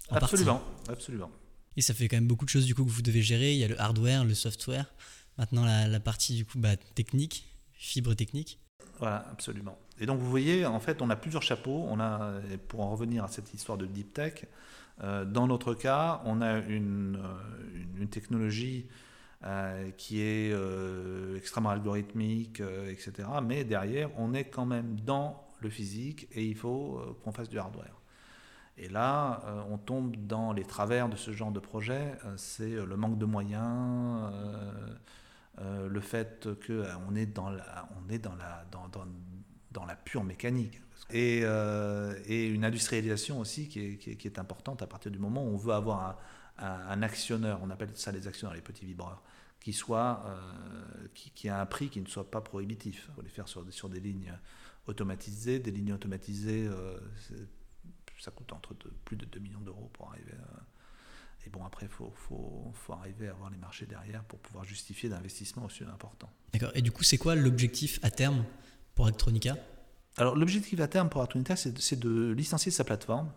absolument, 0.09 0.61
absolument. 0.87 1.29
Et 1.75 1.81
ça 1.81 1.93
fait 1.93 2.07
quand 2.07 2.15
même 2.15 2.27
beaucoup 2.27 2.45
de 2.45 2.49
choses 2.49 2.65
du 2.65 2.73
coup 2.73 2.85
que 2.85 2.89
vous 2.89 3.01
devez 3.01 3.21
gérer. 3.21 3.53
Il 3.53 3.59
y 3.59 3.65
a 3.65 3.67
le 3.67 3.79
hardware, 3.81 4.23
le 4.23 4.33
software. 4.33 4.93
Maintenant 5.37 5.65
la, 5.65 5.89
la 5.89 5.99
partie 5.99 6.35
du 6.35 6.45
coup 6.45 6.59
bah, 6.59 6.77
technique, 6.77 7.45
fibre 7.73 8.13
technique. 8.13 8.61
Voilà, 8.99 9.25
absolument. 9.31 9.77
Et 9.99 10.05
donc 10.05 10.19
vous 10.19 10.29
voyez, 10.29 10.65
en 10.65 10.79
fait, 10.79 11.01
on 11.01 11.09
a 11.09 11.15
plusieurs 11.15 11.43
chapeaux. 11.43 11.85
On 11.89 11.99
a, 11.99 12.33
pour 12.67 12.81
en 12.81 12.91
revenir 12.91 13.23
à 13.23 13.27
cette 13.27 13.53
histoire 13.53 13.77
de 13.77 13.85
deep 13.85 14.13
tech, 14.13 14.45
euh, 15.03 15.25
dans 15.25 15.47
notre 15.47 15.73
cas, 15.73 16.21
on 16.25 16.41
a 16.41 16.59
une, 16.59 17.17
euh, 17.17 18.05
technologie 18.05 18.87
euh, 19.43 19.89
qui 19.97 20.21
est 20.21 20.53
extrêmement 21.35 21.69
algorithmique, 21.69 22.61
etc. 22.89 23.27
Mais 23.43 23.63
derrière, 23.63 24.09
on 24.17 24.33
est 24.33 24.45
quand 24.45 24.65
même 24.65 24.99
dans 24.99 25.43
le 25.61 25.69
physique 25.69 26.27
et 26.31 26.43
il 26.45 26.55
faut 26.55 27.01
qu'on 27.23 27.31
fasse 27.31 27.49
du 27.49 27.59
hardware. 27.59 27.95
Et 28.77 28.89
là, 28.89 29.43
on 29.69 29.77
tombe 29.77 30.15
dans 30.15 30.53
les 30.53 30.63
travers 30.63 31.09
de 31.09 31.15
ce 31.15 31.31
genre 31.31 31.51
de 31.51 31.59
projet. 31.59 32.15
c'est 32.37 32.69
le 32.69 32.95
manque 32.95 33.17
de 33.17 33.25
moyens, 33.25 34.31
le 35.57 35.99
fait 35.99 36.47
qu'on 36.65 37.15
est 37.15 37.25
dans 37.25 37.49
la, 37.49 37.89
on 37.97 38.09
est 38.09 38.19
dans 38.19 38.35
la, 38.35 38.65
dans, 38.71 38.87
dans, 38.87 39.05
dans 39.71 39.85
la 39.85 39.95
pure 39.95 40.23
mécanique. 40.23 40.81
Euh, 41.13 42.19
et, 42.25 42.47
une 42.47 42.63
industrialisation 42.63 43.39
aussi 43.39 43.67
qui 43.67 43.79
est, 43.79 44.39
importante 44.39 44.81
à 44.81 44.87
partir 44.87 45.11
du 45.11 45.19
moment 45.19 45.43
où 45.43 45.49
on 45.49 45.57
veut 45.57 45.73
avoir 45.73 46.19
un, 46.57 47.01
actionneur, 47.01 47.59
on 47.63 47.69
appelle 47.69 47.89
ça 47.95 48.11
les 48.11 48.27
actionneurs, 48.27 48.53
les 48.53 48.61
petits 48.61 48.85
vibreurs, 48.85 49.21
qui, 49.59 49.73
soit, 49.73 50.23
euh, 50.25 51.07
qui, 51.13 51.49
a 51.49 51.59
un 51.59 51.65
prix 51.65 51.89
qui 51.89 52.01
ne 52.01 52.07
soit 52.07 52.29
pas 52.29 52.41
prohibitif. 52.41 53.07
Il 53.09 53.15
faut 53.15 53.21
les 53.21 53.29
faire 53.29 53.47
sur, 53.47 53.65
sur 53.73 53.89
des 53.89 53.99
lignes 53.99 54.33
automatisées. 54.87 55.59
Des 55.59 55.71
lignes 55.71 55.93
automatisées, 55.93 56.67
euh, 56.67 56.97
ça 58.19 58.31
coûte 58.31 58.53
entre 58.53 58.73
plus 58.73 59.17
de 59.17 59.25
2 59.25 59.39
millions 59.39 59.61
d'euros 59.61 59.89
pour 59.93 60.09
arriver. 60.09 60.33
Et 61.45 61.49
bon, 61.49 61.65
après, 61.65 61.87
il 61.87 61.91
faut, 61.91 62.13
faut, 62.15 62.71
faut, 62.73 62.93
arriver 62.93 63.27
à 63.27 63.31
avoir 63.31 63.49
les 63.49 63.57
marchés 63.57 63.85
derrière 63.85 64.23
pour 64.25 64.39
pouvoir 64.39 64.63
justifier 64.63 65.09
d'investissements 65.09 65.65
aussi 65.65 65.83
importants. 65.83 66.29
D'accord. 66.53 66.71
Et 66.75 66.81
du 66.81 66.91
coup, 66.91 67.03
c'est 67.03 67.17
quoi 67.17 67.35
l'objectif 67.35 67.99
à 68.03 68.11
terme 68.11 68.45
pour 68.93 69.07
Electronica 69.07 69.57
alors 70.17 70.35
l'objectif 70.35 70.79
à 70.79 70.87
terme 70.87 71.09
pour 71.09 71.21
Artunita, 71.21 71.55
c'est 71.55 71.99
de 71.99 72.31
licencier 72.31 72.71
sa 72.71 72.83
plateforme. 72.83 73.29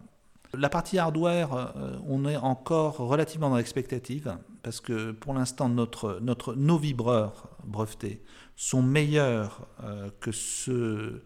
La 0.57 0.69
partie 0.69 0.99
hardware, 0.99 1.55
euh, 1.55 1.99
on 2.07 2.27
est 2.27 2.37
encore 2.37 2.97
relativement 2.99 3.51
dans 3.51 3.57
l'expectative, 3.57 4.37
parce 4.63 4.81
que 4.81 5.13
pour 5.13 5.35
l'instant, 5.35 5.69
notre, 5.69 6.19
notre, 6.21 6.55
nos 6.55 6.79
vibreurs 6.79 7.49
brevetés 7.65 8.23
sont 8.57 8.83
meilleurs 8.83 9.67
euh, 9.83 10.11
que 10.21 10.31
ceux 10.33 11.25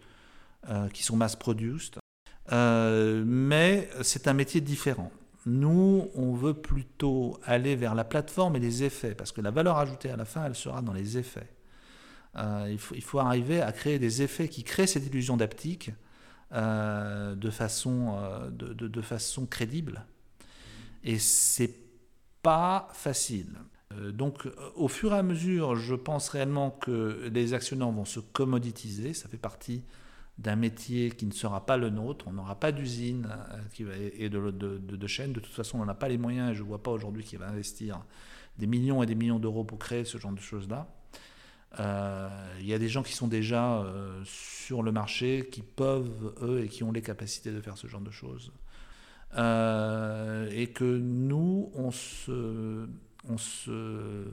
euh, 0.68 0.88
qui 0.88 1.02
sont 1.02 1.16
mass-produced, 1.16 1.98
mais 2.50 3.88
c'est 4.02 4.28
un 4.28 4.34
métier 4.34 4.60
différent. 4.60 5.12
Nous, 5.48 6.10
on 6.14 6.34
veut 6.34 6.52
plutôt 6.52 7.40
aller 7.42 7.74
vers 7.74 7.94
la 7.94 8.04
plateforme 8.04 8.56
et 8.56 8.58
les 8.58 8.84
effets, 8.84 9.14
parce 9.14 9.32
que 9.32 9.40
la 9.40 9.50
valeur 9.50 9.78
ajoutée 9.78 10.10
à 10.10 10.16
la 10.16 10.26
fin, 10.26 10.44
elle 10.44 10.54
sera 10.54 10.82
dans 10.82 10.92
les 10.92 11.16
effets. 11.16 11.48
Euh, 12.36 12.68
il, 12.68 13.02
faut, 13.02 13.18
arriver 13.18 13.62
à 13.62 13.72
créer 13.72 13.98
des 13.98 14.20
effets 14.20 14.48
qui 14.48 14.62
créent 14.62 14.86
cette 14.86 15.06
illusion 15.06 15.38
d'aptique 15.38 15.90
euh, 16.52 17.34
de, 17.34 17.48
façon, 17.48 18.18
euh, 18.20 18.50
de, 18.50 19.00
façon 19.00 19.46
crédible. 19.46 20.04
Et 21.02 21.18
c'est 21.18 21.74
pas 22.42 22.88
facile. 22.92 23.54
Donc, 24.12 24.46
au 24.76 24.88
fur 24.88 25.14
et 25.14 25.18
à 25.18 25.22
mesure, 25.22 25.76
je 25.76 25.94
pense 25.94 26.28
réellement 26.28 26.70
que 26.70 27.30
les 27.32 27.54
actionnaires 27.54 27.90
vont 27.90 28.04
se 28.04 28.20
commoditiser. 28.20 29.14
Ça 29.14 29.30
fait 29.30 29.38
partie 29.38 29.82
d'un 30.38 30.56
métier 30.56 31.10
qui 31.10 31.26
ne 31.26 31.32
sera 31.32 31.66
pas 31.66 31.76
le 31.76 31.90
nôtre. 31.90 32.26
On 32.28 32.32
n'aura 32.32 32.58
pas 32.58 32.70
d'usine 32.70 33.28
et 34.18 34.28
de, 34.28 34.50
de, 34.50 35.06
chaîne. 35.06 35.32
De 35.32 35.40
toute 35.40 35.52
façon, 35.52 35.80
on 35.80 35.84
n'a 35.84 35.94
pas 35.94 36.08
les 36.08 36.18
moyens. 36.18 36.52
Et 36.52 36.54
je 36.54 36.62
ne 36.62 36.68
vois 36.68 36.82
pas 36.82 36.92
aujourd'hui 36.92 37.24
qui 37.24 37.36
va 37.36 37.48
investir 37.48 38.00
des 38.56 38.66
millions 38.66 39.02
et 39.02 39.06
des 39.06 39.16
millions 39.16 39.38
d'euros 39.38 39.64
pour 39.64 39.78
créer 39.78 40.04
ce 40.04 40.18
genre 40.18 40.32
de 40.32 40.40
choses-là. 40.40 40.88
Euh, 41.80 42.28
il 42.60 42.66
y 42.66 42.72
a 42.72 42.78
des 42.78 42.88
gens 42.88 43.02
qui 43.02 43.12
sont 43.12 43.28
déjà 43.28 43.80
euh, 43.80 44.22
sur 44.24 44.82
le 44.82 44.92
marché, 44.92 45.48
qui 45.50 45.62
peuvent, 45.62 46.34
eux, 46.42 46.62
et 46.64 46.68
qui 46.68 46.82
ont 46.82 46.92
les 46.92 47.02
capacités 47.02 47.50
de 47.50 47.60
faire 47.60 47.76
ce 47.76 47.88
genre 47.88 48.00
de 48.00 48.10
choses. 48.10 48.52
Euh, 49.36 50.48
et 50.52 50.68
que 50.68 50.84
nous, 50.84 51.70
on 51.74 51.90
se, 51.90 52.88
on 53.28 53.36
se 53.36 54.24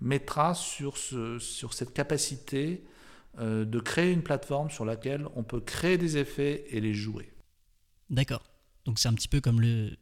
mettra 0.00 0.54
sur, 0.54 0.96
ce, 0.96 1.38
sur 1.38 1.74
cette 1.74 1.92
capacité 1.92 2.84
de 3.38 3.80
créer 3.80 4.12
une 4.12 4.22
plateforme 4.22 4.70
sur 4.70 4.84
laquelle 4.84 5.26
on 5.34 5.42
peut 5.42 5.60
créer 5.60 5.96
des 5.96 6.18
effets 6.18 6.66
et 6.70 6.80
les 6.80 6.92
jouer. 6.92 7.32
D'accord. 8.10 8.42
Donc 8.84 8.98
c'est 8.98 9.08
un 9.08 9.14
petit 9.14 9.28
peu 9.28 9.40
comme 9.40 9.60
le 9.60 9.96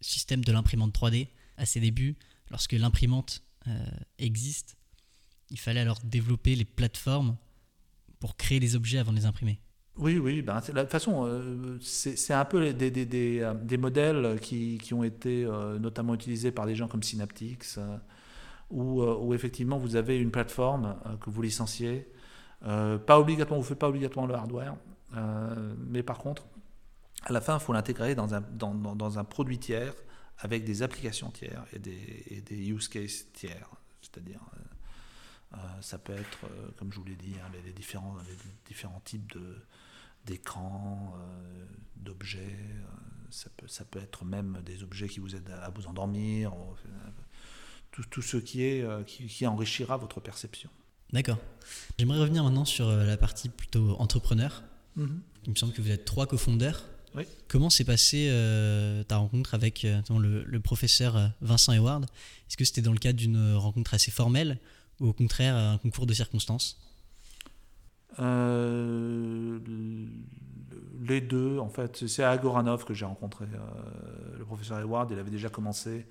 système 0.00 0.44
de 0.44 0.52
l'imprimante 0.52 0.94
3D 0.94 1.28
à 1.56 1.64
ses 1.64 1.80
débuts, 1.80 2.16
lorsque 2.50 2.72
l'imprimante 2.72 3.42
existe 4.18 4.76
il 5.50 5.58
fallait 5.58 5.80
alors 5.80 5.98
développer 6.04 6.54
les 6.54 6.64
plateformes 6.64 7.36
pour 8.20 8.36
créer 8.36 8.60
les 8.60 8.76
objets 8.76 8.98
avant 8.98 9.12
de 9.12 9.18
les 9.18 9.26
imprimer. 9.26 9.60
Oui, 9.96 10.18
oui. 10.18 10.42
Ben, 10.42 10.60
de 10.60 10.80
toute 10.80 10.90
façon, 10.90 11.26
euh, 11.26 11.78
c'est 11.80 12.34
un 12.34 12.44
peu 12.44 12.72
des, 12.72 12.90
des, 12.90 13.06
des, 13.06 13.40
euh, 13.40 13.54
des 13.54 13.78
modèles 13.78 14.38
qui, 14.40 14.78
qui, 14.78 14.92
ont 14.92 15.04
été 15.04 15.44
euh, 15.44 15.78
notamment 15.78 16.14
utilisés 16.14 16.50
par 16.50 16.66
des 16.66 16.74
gens 16.74 16.86
comme 16.86 17.02
Synaptics, 17.02 17.64
où, 18.70 19.02
où, 19.02 19.32
effectivement 19.32 19.78
vous 19.78 19.96
avez 19.96 20.18
une 20.18 20.30
plateforme 20.30 20.96
que 21.20 21.30
vous 21.30 21.40
licenciez. 21.40 22.08
Pas 22.60 23.18
obligatoirement, 23.18 23.60
vous 23.60 23.64
ne 23.64 23.68
faites 23.68 23.78
pas 23.78 23.88
obligatoirement 23.88 24.32
le 24.32 24.34
hardware, 24.38 24.76
mais 25.88 26.02
par 26.02 26.18
contre, 26.18 26.46
à 27.22 27.32
la 27.32 27.40
fin, 27.40 27.58
il 27.58 27.60
faut 27.60 27.72
l'intégrer 27.72 28.14
dans 28.14 28.34
un, 28.34 28.40
dans, 28.40 28.74
dans, 28.74 29.18
un 29.18 29.24
produit 29.24 29.58
tiers 29.58 29.94
avec 30.38 30.64
des 30.64 30.82
applications 30.82 31.30
tiers 31.30 31.64
et 31.72 31.78
des, 31.78 32.42
des 32.46 32.68
use 32.68 32.88
cases 32.88 33.26
tiers. 33.32 33.68
C'est-à-dire 34.00 34.40
euh, 35.54 35.58
ça 35.80 35.98
peut 35.98 36.14
être, 36.14 36.44
euh, 36.44 36.70
comme 36.76 36.92
je 36.92 36.98
vous 36.98 37.04
l'ai 37.04 37.16
dit, 37.16 37.34
hein, 37.42 37.50
les, 37.64 37.72
différents, 37.72 38.16
différents 38.66 39.00
types 39.00 39.32
de, 39.32 39.56
d'écrans, 40.24 41.14
euh, 41.16 41.66
d'objets. 41.96 42.58
ça, 43.30 43.50
peut, 43.56 43.68
ça 43.68 43.84
peut 43.84 44.00
être 44.00 44.24
même 44.24 44.60
des 44.64 44.82
objets 44.82 45.08
qui 45.08 45.20
vous 45.20 45.34
aident 45.34 45.50
à 45.62 45.70
vous 45.70 45.86
endormir. 45.86 46.52
Tout, 47.90 48.04
tout 48.10 48.22
ce 48.22 48.36
qui, 48.36 48.62
est, 48.62 49.06
qui, 49.06 49.46
enrichira 49.46 49.96
votre 49.96 50.20
perception. 50.20 50.70
D'accord. 51.12 51.38
J'aimerais 51.98 52.18
revenir 52.18 52.44
maintenant 52.44 52.64
sur 52.64 52.90
la 52.90 53.16
partie 53.16 53.48
plutôt 53.48 53.96
entrepreneur. 53.98 54.62
Mm-hmm. 54.98 55.18
Il 55.44 55.50
me 55.50 55.56
semble 55.56 55.72
que 55.72 55.82
vous 55.82 55.90
êtes 55.90 56.04
trois 56.04 56.26
cofondeurs. 56.26 56.84
Comment 57.48 57.70
s'est 57.70 57.84
passée 57.84 58.30
ta 59.08 59.16
rencontre 59.16 59.54
avec 59.54 59.84
le, 59.84 60.44
le, 60.44 60.60
professeur 60.60 61.30
Vincent 61.40 61.72
Eward? 61.72 62.04
Est-ce 62.04 62.58
que 62.58 62.64
c'était 62.66 62.82
dans 62.82 62.92
le 62.92 62.98
cadre 62.98 63.18
d'une 63.18 63.54
rencontre 63.54 63.94
assez 63.94 64.10
formelle 64.10 64.58
ou 65.00 65.08
au 65.08 65.12
contraire 65.14 65.56
un 65.56 65.78
concours 65.78 66.04
de 66.04 66.12
circonstances? 66.12 66.78
Euh, 68.18 69.58
les 71.02 71.20
deux, 71.20 71.58
en 71.58 71.68
fait. 71.68 72.06
C'est 72.06 72.24
à 72.24 72.36
Goranov 72.36 72.84
que 72.84 72.94
j'ai 72.94 73.04
rencontré 73.04 73.44
euh, 73.44 74.38
le 74.38 74.44
professeur 74.44 74.78
Edward. 74.78 75.10
Il 75.10 75.18
avait 75.18 75.30
déjà 75.30 75.48
commencé 75.48 76.06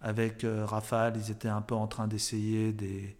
avec 0.00 0.44
euh, 0.44 0.64
Rafale. 0.64 1.14
Ils 1.16 1.30
étaient 1.30 1.48
un 1.48 1.62
peu 1.62 1.74
en 1.74 1.86
train 1.86 2.06
d'essayer 2.06 2.72
des 2.72 3.16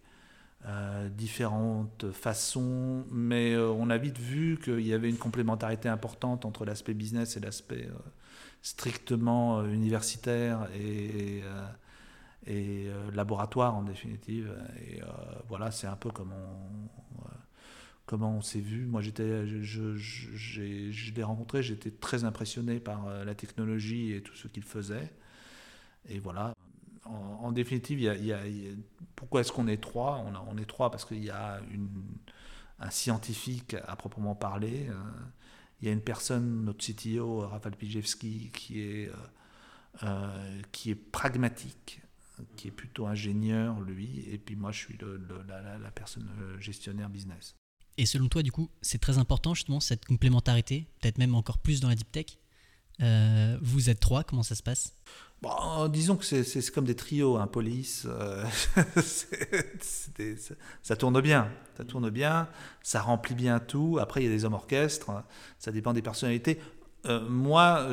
différentes 1.11 2.11
façons, 2.11 3.05
mais 3.11 3.57
on 3.57 3.89
a 3.89 3.97
vite 3.97 4.17
vu 4.17 4.57
qu'il 4.63 4.87
y 4.87 4.93
avait 4.93 5.09
une 5.09 5.17
complémentarité 5.17 5.89
importante 5.89 6.45
entre 6.45 6.65
l'aspect 6.65 6.93
business 6.93 7.35
et 7.35 7.39
l'aspect 7.41 7.89
strictement 8.61 9.65
universitaire 9.65 10.67
et, 10.73 11.43
et 12.47 12.87
laboratoire 13.13 13.75
en 13.75 13.83
définitive. 13.83 14.53
Et 14.87 15.01
voilà, 15.49 15.71
c'est 15.71 15.87
un 15.87 15.97
peu 15.97 16.11
comme 16.11 16.31
on 16.31 17.23
comment 18.05 18.37
on 18.37 18.41
s'est 18.41 18.59
vu. 18.59 18.85
Moi, 18.85 19.01
j'étais, 19.01 19.47
je, 19.47 19.95
je, 19.95 21.13
l'ai 21.13 21.23
rencontré, 21.23 21.63
j'étais 21.63 21.91
très 21.91 22.23
impressionné 22.23 22.79
par 22.79 23.07
euh, 23.07 23.25
la 23.25 23.35
technologie 23.35 24.13
et 24.13 24.21
tout 24.21 24.35
ce 24.35 24.47
qu'il 24.47 24.63
faisait. 24.63 25.11
Et 26.09 26.19
voilà. 26.19 26.53
En, 27.05 27.51
définitive, 27.51 27.99
pourquoi 29.15 29.41
est-ce 29.41 29.51
qu'on 29.51 29.67
est 29.67 29.81
trois? 29.81 30.25
On, 30.47 30.57
est 30.57 30.65
trois 30.65 30.89
parce 30.89 31.05
qu'il 31.05 31.23
y 31.23 31.29
a 31.29 31.61
un 32.79 32.89
scientifique 32.89 33.75
à 33.87 33.95
proprement 33.95 34.35
parler. 34.35 34.87
Euh, 34.89 34.93
il 35.81 35.87
y 35.87 35.89
a 35.89 35.93
une 35.93 36.01
personne, 36.01 36.63
notre 36.63 36.85
CTO, 36.85 37.39
Rafal 37.47 37.75
Pijewski, 37.75 38.51
qui 38.53 38.81
est, 38.81 39.11
euh, 40.03 40.61
qui 40.71 40.91
est 40.91 40.95
pragmatique, 40.95 42.01
qui 42.55 42.69
est 42.69 42.71
plutôt 42.71 43.05
ingénieur, 43.05 43.81
lui, 43.81 44.25
et 44.31 44.37
puis 44.37 44.55
moi, 44.55 44.71
je 44.71 44.79
suis 44.79 44.97
la, 44.97 45.91
personne 45.91 46.29
gestionnaire 46.59 47.09
business. 47.09 47.55
Et 47.97 48.05
selon 48.05 48.27
toi, 48.27 48.41
du 48.43 48.51
coup, 48.51 48.69
c'est 48.81 48.99
très 48.99 49.17
important 49.17 49.53
justement 49.53 49.79
cette 49.79 50.05
complémentarité, 50.05 50.87
peut-être 51.01 51.17
même 51.17 51.35
encore 51.35 51.57
plus 51.57 51.79
dans 51.79 51.89
la 51.89 51.95
deep 51.95 52.11
tech? 52.11 52.37
Euh, 53.01 53.57
vous 53.61 53.89
êtes 53.89 53.99
trois, 53.99 54.23
comment 54.23 54.43
ça 54.43 54.55
se 54.55 54.63
passe? 54.63 54.95
Bon, 55.43 55.87
Disons 55.89 56.15
que 56.15 56.23
c'est 56.23 56.71
comme 56.71 56.85
des 56.85 56.95
trios, 56.95 57.37
hein, 57.37 57.47
police. 57.47 58.07
Euh, 58.07 58.43
ça 60.81 60.95
tourne 60.95 61.21
bien, 61.21 61.49
ça 61.77 61.83
tourne 61.83 62.09
bien, 62.09 62.47
ça 62.81 63.01
remplit 63.01 63.35
bien 63.35 63.59
tout. 63.59 63.99
Après, 64.01 64.21
il 64.21 64.25
y 64.25 64.27
a 64.27 64.31
des 64.31 64.45
hommes 64.45 64.53
orchestres, 64.53 65.11
ça 65.59 65.71
dépend 65.71 65.93
des 65.93 66.01
personnalités. 66.01 66.59
Euh, 67.05 67.19
moi, 67.27 67.85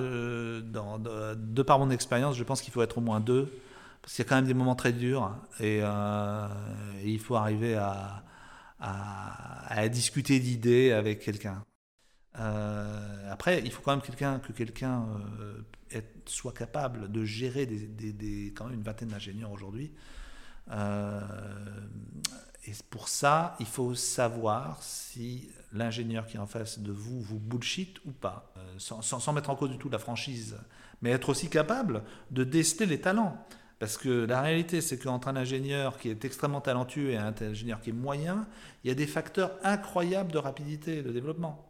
dans, 0.63 0.99
de, 0.99 1.63
par 1.63 1.79
mon 1.79 1.91
expérience, 1.91 2.37
je 2.37 2.45
pense 2.45 2.63
qu'il 2.63 2.73
faut 2.73 2.83
être 2.83 2.99
au 2.99 3.03
moins 3.03 3.21
deux, 3.21 3.53
parce 4.01 4.15
qu'il 4.15 4.25
y 4.25 4.27
a 4.27 4.29
quand 4.29 4.37
même 4.37 4.47
des 4.47 4.55
moments 4.55 4.77
très 4.77 4.93
durs, 4.93 5.35
et, 5.59 5.81
il 7.05 7.19
faut 7.19 7.35
arriver 7.35 7.75
à, 7.75 8.23
discuter 9.89 10.39
d'idées 10.39 10.93
avec 10.93 11.21
quelqu'un. 11.21 11.65
Euh, 12.39 13.33
après, 13.33 13.61
il 13.65 13.73
faut 13.73 13.83
quand 13.83 13.93
même 13.93 14.41
que 14.41 14.53
quelqu'un 14.53 15.07
euh, 15.41 16.01
soit 16.27 16.53
capable 16.53 17.11
de 17.11 17.25
gérer 17.25 17.69
quand 18.55 18.67
même 18.67 18.75
une 18.75 18.83
vingtaine 18.83 19.09
d'ingénieurs 19.09 19.51
aujourd'hui. 19.51 19.93
Euh, 20.71 21.21
et 22.67 22.73
pour 22.91 23.09
ça, 23.09 23.57
il 23.59 23.67
faut 23.67 23.95
savoir 23.95 24.83
si 24.83 25.51
l'ingénieur 25.73 26.27
qui 26.27 26.37
est 26.37 26.41
en 26.41 26.47
face 26.47 26.79
de 26.79 26.93
vous 26.93 27.21
vous 27.21 27.39
bullshit 27.39 27.99
ou 28.05 28.13
pas, 28.13 28.53
sans, 28.79 29.33
mettre 29.33 29.51
en 29.51 29.57
cause 29.57 29.71
du 29.71 29.79
tout 29.79 29.89
la 29.89 29.99
franchise, 29.99 30.57
mais 31.03 31.11
être 31.11 31.31
aussi 31.31 31.49
capable 31.49 32.03
de 32.31 32.45
déceler 32.45 32.87
les 32.87 33.01
talents. 33.01 33.45
Parce 33.79 33.97
que 33.97 34.27
la 34.27 34.43
réalité, 34.43 34.83
c'est 34.83 34.99
qu'entre 34.99 35.29
un 35.29 35.37
ingénieur 35.37 35.97
qui 35.97 36.11
est 36.11 36.25
extrêmement 36.27 36.61
talentueux 36.61 37.13
et 37.13 37.17
un 37.17 37.35
ingénieur 37.41 37.81
qui 37.81 37.91
est 37.91 37.95
moyen, 37.95 38.47
il 38.85 38.89
y 38.89 38.91
a 38.91 38.95
des 38.95 39.07
facteurs 39.07 39.53
incroyables 39.63 40.31
de 40.31 40.39
rapidité 40.39 41.03
de 41.03 41.11
développement. 41.11 41.70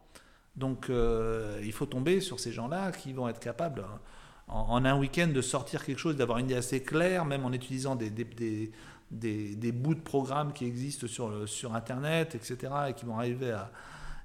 Donc 0.55 0.89
euh, 0.89 1.61
il 1.63 1.71
faut 1.71 1.85
tomber 1.85 2.19
sur 2.19 2.39
ces 2.39 2.51
gens-là 2.51 2.91
qui 2.91 3.13
vont 3.13 3.27
être 3.29 3.39
capables 3.39 3.81
hein, 3.81 3.99
en, 4.47 4.83
un 4.83 4.99
week-end 4.99 5.27
de 5.27 5.41
sortir 5.41 5.85
quelque 5.85 5.99
chose, 5.99 6.17
d'avoir 6.17 6.39
une 6.39 6.45
idée 6.45 6.55
assez 6.55 6.83
claire, 6.83 7.25
même 7.25 7.45
en 7.45 7.53
utilisant 7.53 7.95
des, 7.95 8.09
des, 8.09 8.71
des, 9.11 9.55
des 9.55 9.71
bouts 9.71 9.95
de 9.95 10.01
programmes 10.01 10.51
qui 10.51 10.65
existent 10.65 11.07
sur, 11.07 11.47
sur 11.47 11.73
Internet, 11.73 12.35
etc., 12.35 12.73
et 12.89 12.93
qui 12.93 13.05
vont 13.05 13.17
arriver 13.17 13.51
à, 13.51 13.71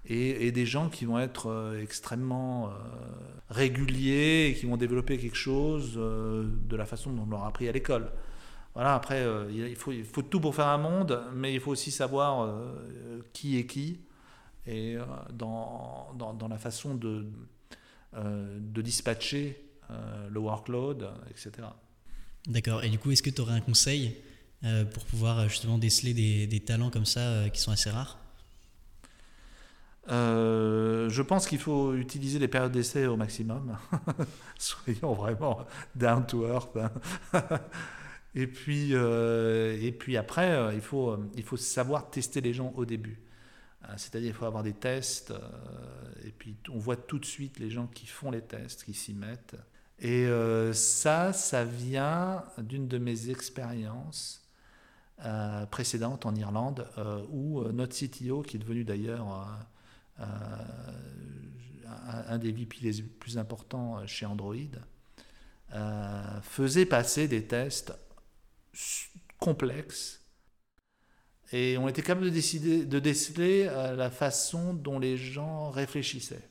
et, 0.08 0.50
des 0.50 0.66
gens 0.66 0.88
qui 0.88 1.04
vont 1.04 1.18
être 1.18 1.48
euh, 1.48 1.82
extrêmement 1.82 2.68
euh, 2.68 2.70
réguliers 3.50 4.48
et 4.48 4.54
qui 4.54 4.66
vont 4.66 4.76
développer 4.76 5.18
quelque 5.18 5.36
chose 5.36 5.94
de 5.94 6.76
la 6.76 6.86
façon 6.86 7.12
dont 7.12 7.22
on 7.26 7.30
leur 7.30 7.44
a 7.44 7.48
appris 7.48 7.68
à 7.68 7.72
l'école. 7.72 8.10
Voilà, 8.74 8.94
après, 8.94 9.24
il, 9.50 9.74
faut, 9.74 9.90
il 9.90 10.04
faut 10.04 10.20
tout 10.20 10.38
pour 10.38 10.54
faire 10.54 10.66
un 10.66 10.76
monde, 10.76 11.22
mais 11.34 11.54
il 11.54 11.60
faut 11.60 11.70
aussi 11.70 11.90
savoir 11.90 12.54
qui 13.32 13.58
est 13.58 13.64
qui 13.64 14.00
et 14.66 14.96
dans, 15.32 16.12
dans, 16.18 16.34
dans, 16.34 16.48
la 16.48 16.58
façon 16.58 16.94
de, 16.94 17.26
de 18.14 18.82
dispatcher 18.82 19.62
le 20.30 20.40
workload, 20.40 21.08
etc. 21.30 21.68
D'accord. 22.46 22.82
Et 22.82 22.88
du 22.88 22.98
coup, 22.98 23.10
est-ce 23.12 23.22
que 23.22 23.30
tu 23.30 23.40
aurais 23.40 23.54
un 23.54 23.60
conseil 23.60 24.16
pour 24.92 25.04
pouvoir 25.04 25.48
justement 25.48 25.78
déceler 25.78 26.14
des, 26.14 26.46
des 26.46 26.60
talents 26.60 26.90
comme 26.90 27.06
ça 27.06 27.48
qui 27.50 27.60
sont 27.60 27.70
assez 27.70 27.90
rares? 27.90 28.18
Euh, 30.08 31.08
je 31.08 31.22
pense 31.22 31.46
qu'il 31.46 31.58
faut 31.58 31.94
utiliser 31.94 32.38
les 32.38 32.48
périodes 32.48 32.72
d'essai 32.72 33.06
au 33.06 33.16
maximum. 33.16 33.76
Soyons 34.58 35.14
vraiment 35.14 35.66
down 35.94 36.24
to 36.26 36.46
earth. 36.46 36.76
Hein. 36.76 36.90
et, 38.34 38.46
puis, 38.46 38.90
euh, 38.92 39.76
et 39.80 39.92
puis 39.92 40.16
après, 40.16 40.52
euh, 40.52 40.74
il, 40.74 40.80
faut, 40.80 41.16
il 41.34 41.42
faut 41.42 41.56
savoir 41.56 42.10
tester 42.10 42.40
les 42.40 42.52
gens 42.52 42.72
au 42.76 42.84
début. 42.84 43.18
C'est-à-dire 43.96 44.30
qu'il 44.30 44.38
faut 44.38 44.46
avoir 44.46 44.62
des 44.62 44.72
tests. 44.72 45.32
et 46.24 46.30
puis 46.30 46.56
on 46.70 46.78
voit 46.78 46.96
tout 46.96 47.18
de 47.18 47.24
suite 47.24 47.58
les 47.58 47.70
gens 47.70 47.86
qui 47.86 48.06
font 48.06 48.30
les 48.30 48.42
tests, 48.42 48.84
qui 48.84 48.94
s'y 48.94 49.14
mettent. 49.14 49.56
Et 49.98 50.26
ça, 50.72 51.32
ça 51.32 51.64
vient 51.64 52.44
d'une 52.58 52.88
de 52.88 52.98
mes 52.98 53.30
expériences 53.30 54.46
précédentes 55.70 56.26
en 56.26 56.34
Irlande, 56.34 56.88
où 57.30 57.62
notre 57.72 57.94
CTO, 57.96 58.42
qui 58.42 58.56
est 58.56 58.60
devenu 58.60 58.84
d'ailleurs 58.84 59.46
euh, 60.20 60.24
un 62.28 62.38
des 62.38 62.52
VP 62.52 62.78
les 62.82 63.02
plus 63.02 63.38
importants 63.38 64.06
chez 64.06 64.26
Android, 64.26 64.54
euh, 65.72 66.40
faisait 66.42 66.86
passer 66.86 67.28
des 67.28 67.44
tests 67.44 67.92
complexes 69.38 70.20
et 71.52 71.78
on 71.78 71.88
était 71.88 72.02
capable 72.02 72.26
de, 72.26 72.30
décider, 72.30 72.84
de 72.84 72.98
déceler 72.98 73.66
euh, 73.68 73.94
la 73.94 74.10
façon 74.10 74.74
dont 74.74 74.98
les 74.98 75.16
gens 75.16 75.70
réfléchissaient. 75.70 76.48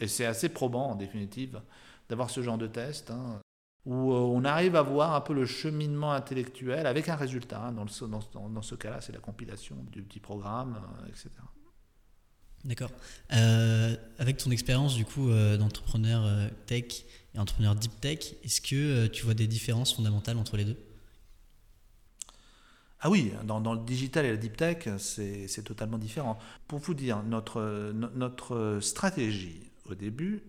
Et 0.00 0.08
c'est 0.08 0.26
assez 0.26 0.48
probant, 0.48 0.90
en 0.90 0.94
définitive, 0.94 1.60
d'avoir 2.08 2.30
ce 2.30 2.42
genre 2.42 2.58
de 2.58 2.66
test, 2.66 3.10
hein, 3.10 3.40
où 3.84 4.12
on 4.12 4.44
arrive 4.44 4.76
à 4.76 4.82
voir 4.82 5.14
un 5.14 5.20
peu 5.20 5.34
le 5.34 5.46
cheminement 5.46 6.12
intellectuel 6.12 6.86
avec 6.86 7.08
un 7.08 7.16
résultat. 7.16 7.60
Hein, 7.60 7.72
dans, 7.72 7.86
dans, 8.08 8.48
dans, 8.48 8.62
ce 8.62 8.74
cas-là, 8.74 9.00
c'est 9.00 9.12
la 9.12 9.20
compilation 9.20 9.76
du 9.90 10.02
petit 10.02 10.20
programme, 10.20 10.80
etc. 11.08 11.30
D'accord. 12.64 12.90
Euh, 13.32 13.96
avec 14.18 14.36
ton 14.36 14.50
expérience 14.50 14.94
du 14.94 15.04
coup 15.04 15.30
euh, 15.30 15.56
d'entrepreneur 15.56 16.24
euh, 16.24 16.48
tech 16.66 17.04
et 17.34 17.38
entrepreneur 17.38 17.74
deep 17.74 18.00
tech, 18.00 18.34
est-ce 18.44 18.60
que 18.60 19.08
tu 19.08 19.24
vois 19.24 19.34
des 19.34 19.48
différences 19.48 19.94
fondamentales 19.94 20.38
entre 20.38 20.56
les 20.56 20.64
deux? 20.64 20.76
Ah 23.04 23.10
oui, 23.10 23.32
dans, 23.44 23.58
le 23.74 23.80
digital 23.80 24.24
et 24.24 24.30
la 24.30 24.36
deep 24.36 24.56
tech, 24.56 24.88
c'est 24.98 25.64
totalement 25.64 25.98
différent. 25.98 26.38
Pour 26.68 26.78
vous 26.78 26.94
dire, 26.94 27.22
notre, 27.24 27.92
notre 27.92 28.78
stratégie 28.80 29.70
au 29.86 29.96
début, 29.96 30.44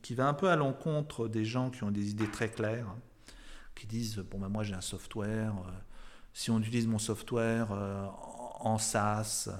qui 0.00 0.14
va 0.14 0.26
un 0.26 0.32
peu 0.34 0.48
à 0.48 0.56
l'encontre 0.56 1.28
des 1.28 1.44
gens 1.44 1.70
qui 1.70 1.84
ont 1.84 1.90
des 1.90 2.10
idées 2.10 2.30
très 2.30 2.50
claires, 2.50 2.94
qui 3.74 3.86
disent, 3.86 4.16
bon 4.30 4.38
ben 4.38 4.48
moi 4.48 4.62
j'ai 4.62 4.74
un 4.74 4.80
software, 4.80 5.54
si 6.32 6.50
on 6.50 6.60
utilise 6.60 6.86
mon 6.86 6.98
software 6.98 7.68
en 8.60 8.78
SaaS, 8.78 9.50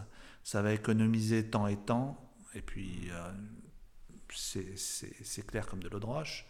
ça 0.42 0.62
va 0.62 0.72
économiser 0.72 1.50
temps 1.50 1.66
et 1.66 1.76
temps, 1.76 2.18
et 2.54 2.62
puis 2.62 3.10
euh, 3.10 3.30
c'est 4.32 5.46
clair 5.46 5.66
comme 5.66 5.82
de 5.82 5.88
l'eau 5.88 6.00
de 6.00 6.06
roche. 6.06 6.46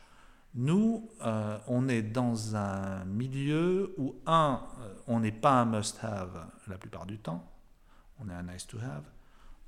Nous, 0.54 1.08
euh, 1.22 1.58
on 1.68 1.88
est 1.88 2.02
dans 2.02 2.56
un 2.56 3.04
milieu 3.04 3.94
où, 3.98 4.16
un, 4.26 4.62
euh, 4.80 4.94
on 5.06 5.20
n'est 5.20 5.30
pas 5.30 5.52
un 5.52 5.64
must-have 5.64 6.46
la 6.66 6.76
plupart 6.76 7.06
du 7.06 7.18
temps, 7.18 7.48
on 8.18 8.28
est 8.28 8.34
un 8.34 8.42
nice-to-have, 8.42 9.04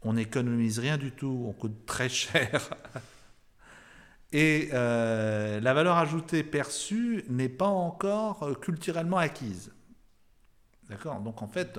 on 0.03 0.15
n'économise 0.15 0.81
rien 0.81 0.99
du 0.99 1.13
tout, 1.13 1.45
on 1.47 1.53
coûte 1.53 1.87
très 1.87 2.09
cher. 2.09 2.71
Et 4.33 4.71
la 4.73 5.75
valeur 5.75 5.99
ajoutée 5.99 6.43
perçue 6.43 7.23
n'est 7.29 7.51
pas 7.51 7.67
encore 7.67 8.59
culturellement 8.61 9.19
acquise. 9.19 9.73
D'accord? 10.89 11.21
Donc 11.21 11.43
en 11.43 11.49
fait, 11.49 11.79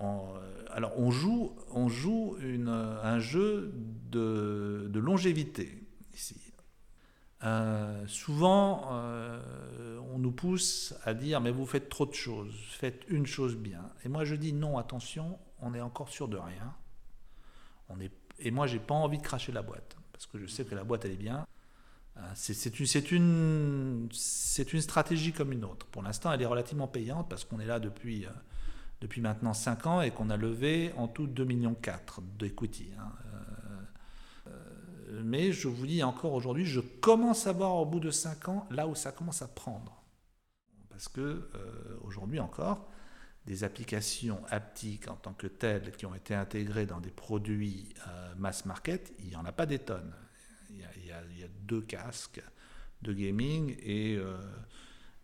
on 0.00 1.10
joue, 1.10 1.52
un 3.02 3.18
jeu 3.18 3.72
de, 4.10 4.88
longévité. 4.94 5.82
ici. 6.14 6.43
Euh, 7.44 8.06
souvent, 8.06 8.90
on 10.12 10.18
nous 10.18 10.32
pousse 10.32 10.94
à 11.04 11.14
dire 11.14 11.40
mais 11.40 11.50
vous 11.50 11.66
faites 11.66 11.88
trop 11.88 12.06
de 12.06 12.14
choses, 12.14 12.54
faites 12.70 13.04
une 13.08 13.26
chose 13.26 13.56
bien. 13.56 13.90
Et 14.04 14.08
moi 14.08 14.24
je 14.24 14.34
dis 14.34 14.52
non, 14.52 14.78
attention, 14.78 15.38
on 15.60 15.74
est 15.74 15.80
encore 15.80 16.08
sûr 16.08 16.28
de 16.28 16.36
rien. 16.36 16.74
Et 18.38 18.50
moi 18.50 18.66
j'ai 18.66 18.78
pas 18.78 18.94
envie 18.94 19.18
de 19.18 19.22
cracher 19.22 19.52
la 19.52 19.62
boîte 19.62 19.96
parce 20.12 20.26
que 20.26 20.38
je 20.38 20.46
sais 20.46 20.64
que 20.64 20.74
la 20.74 20.84
boîte 20.84 21.04
elle 21.04 21.12
est 21.12 21.16
bien. 21.16 21.46
C'est 22.34 23.10
une, 23.10 24.08
stratégie 24.12 25.32
comme 25.32 25.52
une 25.52 25.64
autre. 25.64 25.86
Pour 25.86 26.02
l'instant, 26.02 26.32
elle 26.32 26.42
est 26.42 26.46
relativement 26.46 26.86
payante 26.86 27.28
parce 27.28 27.44
qu'on 27.44 27.58
est 27.58 27.66
là 27.66 27.80
depuis 27.80 28.26
depuis 29.00 29.20
maintenant 29.20 29.52
5 29.52 29.86
ans 29.86 30.00
et 30.00 30.12
qu'on 30.12 30.30
a 30.30 30.36
levé 30.36 30.92
en 30.96 31.08
tout 31.08 31.26
2,4 31.26 31.44
millions 31.44 31.76
d'equity. 32.38 32.90
Hein. 32.98 33.12
Euh, 35.14 35.18
euh, 35.18 35.22
mais 35.24 35.52
je 35.52 35.68
vous 35.68 35.86
dis 35.86 36.02
encore 36.02 36.32
aujourd'hui, 36.32 36.64
je 36.64 36.80
commence 36.80 37.46
à 37.46 37.52
voir 37.52 37.74
au 37.76 37.86
bout 37.86 38.00
de 38.00 38.10
5 38.10 38.48
ans 38.48 38.66
là 38.70 38.86
où 38.86 38.94
ça 38.94 39.12
commence 39.12 39.42
à 39.42 39.48
prendre. 39.48 40.02
Parce 40.88 41.08
que 41.08 41.20
euh, 41.20 41.98
aujourd'hui 42.02 42.40
encore, 42.40 42.88
des 43.46 43.64
applications 43.64 44.40
haptiques 44.48 45.08
en 45.08 45.16
tant 45.16 45.34
que 45.34 45.46
telles 45.46 45.92
qui 45.92 46.06
ont 46.06 46.14
été 46.14 46.34
intégrées 46.34 46.86
dans 46.86 47.00
des 47.00 47.10
produits 47.10 47.92
mass 48.38 48.64
market, 48.64 49.12
il 49.18 49.28
n'y 49.28 49.36
en 49.36 49.44
a 49.44 49.52
pas 49.52 49.66
des 49.66 49.80
tonnes. 49.80 50.14
Il 50.70 50.78
y, 50.78 51.12
a, 51.12 51.48
deux 51.64 51.82
casques 51.82 52.42
de 53.02 53.12
gaming 53.12 53.76
et 53.80 54.18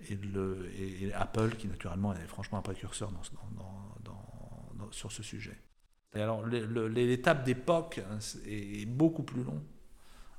et, 0.09 0.16
le, 0.16 0.70
et, 0.79 1.12
Apple 1.14 1.57
qui 1.57 1.66
naturellement 1.66 2.12
est 2.12 2.26
franchement 2.26 2.59
un 2.59 2.62
précurseur 2.62 3.11
sur 4.90 5.12
ce 5.12 5.22
sujet. 5.22 5.59
Et 6.14 6.20
alors 6.20 6.46
l'étape 6.46 7.42
d'époque 7.42 8.03
hein, 8.07 8.18
est 8.46 8.87
beaucoup 8.87 9.22
plus 9.22 9.44
long 9.44 9.62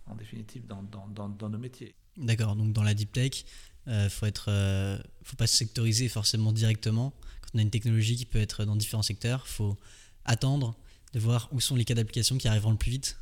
en 0.08 0.16
définitive 0.16 0.66
dans, 0.68 1.50
nos 1.50 1.58
métiers. 1.58 1.96
D'accord, 2.18 2.56
donc 2.56 2.74
dans 2.74 2.84
la 2.84 2.94
deep 2.94 3.12
tech, 3.12 3.46
il 3.88 3.94
euh, 3.94 4.10
faut 4.10 4.26
être, 4.26 4.46
euh, 4.50 4.98
faut 5.24 5.38
pas 5.38 5.48
se 5.48 5.58
sectoriser 5.58 6.10
forcément 6.10 6.52
directement. 6.52 7.14
Quand 7.42 7.50
on 7.56 7.60
a 7.60 7.62
une 7.62 7.72
technologie 7.72 8.16
qui 8.16 8.26
peut 8.26 8.40
être 8.40 8.66
dans 8.66 8.76
différents 8.76 9.02
secteurs, 9.02 9.46
il 9.48 9.52
faut 9.52 9.78
attendre 10.26 10.76
de 11.14 11.20
voir 11.20 11.50
où 11.52 11.60
sont 11.60 11.76
les 11.76 11.86
cas 11.86 11.96
d'application 11.96 12.38
qui 12.38 12.48
arriveront 12.48 12.72
le 12.72 12.78
plus 12.78 12.92
vite 12.92 13.18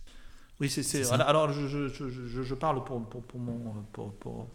oui, 0.59 0.69
c'est. 0.69 1.09
Alors, 1.11 1.53
je, 1.53 1.67
je, 1.67 1.87
je, 1.87 2.43
je, 2.43 2.53
parle 2.53 2.83
pour, 2.83 3.07
pour, 3.07 3.23
pour 3.23 3.39
mon, 3.39 3.81
pour, 3.93 4.13
pour, 4.15 4.47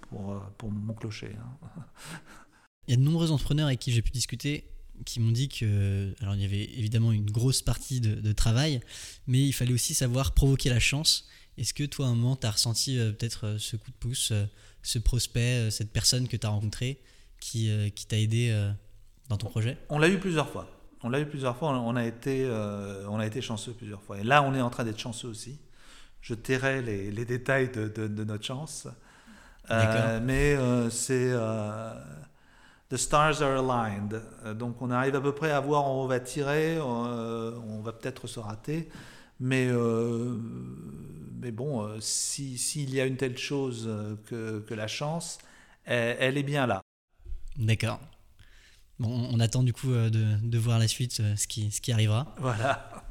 pour, 0.58 0.70
mon 0.70 0.92
clocher. 0.92 1.34
Hein. 1.40 1.80
Il 2.86 2.90
y 2.90 2.94
a 2.94 2.98
de 2.98 3.02
nombreux 3.02 3.30
entrepreneurs 3.30 3.68
avec 3.68 3.78
qui 3.78 3.90
j'ai 3.90 4.02
pu 4.02 4.10
discuter 4.10 4.68
qui 5.06 5.18
m'ont 5.18 5.32
dit 5.32 5.48
que. 5.48 6.14
Alors, 6.20 6.34
il 6.34 6.42
y 6.42 6.44
avait 6.44 6.64
évidemment 6.64 7.10
une 7.10 7.30
grosse 7.30 7.62
partie 7.62 8.00
de, 8.00 8.14
de 8.14 8.32
travail, 8.32 8.80
mais 9.26 9.42
il 9.42 9.52
fallait 9.52 9.72
aussi 9.72 9.94
savoir 9.94 10.34
provoquer 10.34 10.68
la 10.68 10.78
chance. 10.78 11.26
Est-ce 11.56 11.74
que 11.74 11.84
toi, 11.84 12.06
à 12.06 12.08
un 12.08 12.14
moment, 12.14 12.36
tu 12.36 12.46
as 12.46 12.50
ressenti 12.50 12.98
euh, 12.98 13.12
peut-être 13.12 13.46
euh, 13.46 13.58
ce 13.58 13.76
coup 13.76 13.90
de 13.90 13.96
pouce, 13.96 14.30
euh, 14.32 14.44
ce 14.82 14.98
prospect, 14.98 15.70
cette 15.70 15.92
personne 15.92 16.28
que 16.28 16.36
tu 16.36 16.46
as 16.46 16.50
rencontré 16.50 17.00
qui, 17.40 17.70
qui 17.94 18.06
t'a 18.06 18.18
aidé 18.18 18.54
dans 19.28 19.38
ton 19.38 19.48
projet? 19.48 19.78
On 19.88 19.98
l'a 19.98 20.08
eu 20.08 20.18
plusieurs 20.18 20.48
fois. 20.50 20.68
On 21.02 21.08
l'a 21.08 21.20
eu 21.20 21.26
plusieurs 21.26 21.56
fois. 21.56 21.70
On 21.70 21.96
a, 21.96 22.04
été, 22.04 22.46
on 23.08 23.18
a 23.18 23.26
été 23.26 23.40
chanceux 23.40 23.72
plusieurs 23.72 24.02
fois. 24.02 24.18
Et 24.18 24.24
là, 24.24 24.42
on 24.42 24.54
est 24.54 24.60
en 24.60 24.68
train 24.68 24.84
d'être 24.84 24.98
chanceux 24.98 25.28
aussi 25.28 25.58
je 26.24 26.34
tairai 26.34 26.80
les, 26.80 27.10
les 27.10 27.24
détails 27.26 27.68
de, 27.68 27.86
de, 27.86 28.24
notre 28.24 28.44
chance. 28.44 28.88
Euh, 29.70 30.20
mais 30.22 30.54
euh, 30.56 30.88
c'est 30.88 31.30
euh, 31.32 31.92
The 32.88 32.96
stars 32.96 33.42
are 33.42 33.58
aligned. 33.58 34.22
Donc 34.56 34.80
on 34.80 34.90
arrive 34.90 35.16
à 35.16 35.20
peu 35.20 35.32
près 35.34 35.50
à 35.50 35.60
voir 35.60 35.86
où 35.86 36.00
on 36.00 36.06
va 36.06 36.20
tirer, 36.20 36.80
on 36.80 37.82
va 37.84 37.92
peut-être 37.92 38.26
se 38.26 38.40
rater. 38.40 38.88
Mais, 39.38 39.68
mais 41.44 41.52
bon, 41.52 42.00
s'il 42.00 42.94
y 42.94 43.00
a 43.00 43.04
une 43.04 43.18
telle 43.18 43.36
chose 43.36 43.86
que, 44.26 44.60
que 44.60 44.74
la 44.74 44.88
chance, 44.88 45.38
elle, 45.84 46.16
elle, 46.18 46.38
est 46.38 46.42
bien 46.42 46.66
là. 46.66 46.82
D'accord. 47.56 48.00
Bon, 48.98 49.28
on 49.30 49.38
attend 49.40 49.62
du 49.62 49.74
coup 49.74 49.92
de, 49.92 50.08
de 50.42 50.58
voir 50.58 50.78
la 50.78 50.88
suite, 50.88 51.12
ce 51.12 51.46
qui, 51.46 51.70
ce 51.70 51.82
qui 51.82 51.92
arrivera. 51.92 52.34
Voilà. 52.38 53.04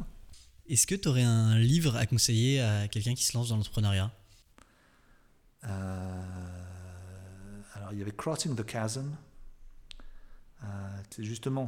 Est-ce 0.68 0.88
que 0.88 0.96
tu 0.96 1.08
aurais 1.10 1.24
un 1.24 1.60
livre 1.60 1.96
à 1.96 2.08
conseiller 2.08 2.60
à 2.60 2.88
quelqu'un 2.88 3.14
qui 3.14 3.24
se 3.24 3.38
lance 3.38 3.50
dans 3.50 3.58
l'entrepreneuriat? 3.58 4.12
Euh, 5.66 6.22
Alors, 7.76 7.92
il 7.92 8.00
y 8.00 8.02
avait 8.02 8.16
Crossing 8.16 8.56
the 8.56 8.68
Chasm. 8.68 9.16
Euh, 10.64 10.66
c'est 11.10 11.24
justement 11.24 11.68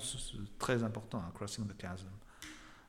très 0.58 0.82
important, 0.84 1.20
hein, 1.20 1.32
Crossing 1.36 1.68
the 1.68 1.80
Chasm. 1.80 2.08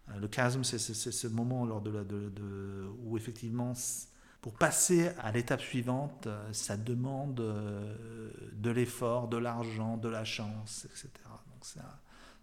Euh, 0.09 0.19
le 0.19 0.29
chasm, 0.33 0.63
c'est 0.65 0.79
ce 0.79 1.27
moment 1.27 1.65
lors 1.65 1.81
de, 1.81 2.91
où 3.05 3.17
effectivement, 3.17 3.73
pour 4.41 4.55
passer 4.55 5.11
à 5.19 5.33
l'étape 5.33 5.61
suivante, 5.61 6.29
ça 6.53 6.77
demande 6.77 7.35
de 7.35 8.71
l'effort, 8.71 9.29
de 9.29 9.37
l'argent, 9.37 9.97
de 9.97 10.09
la 10.09 10.25
chance, 10.25 10.87
etc. 10.87 11.11
Donc 11.25 11.65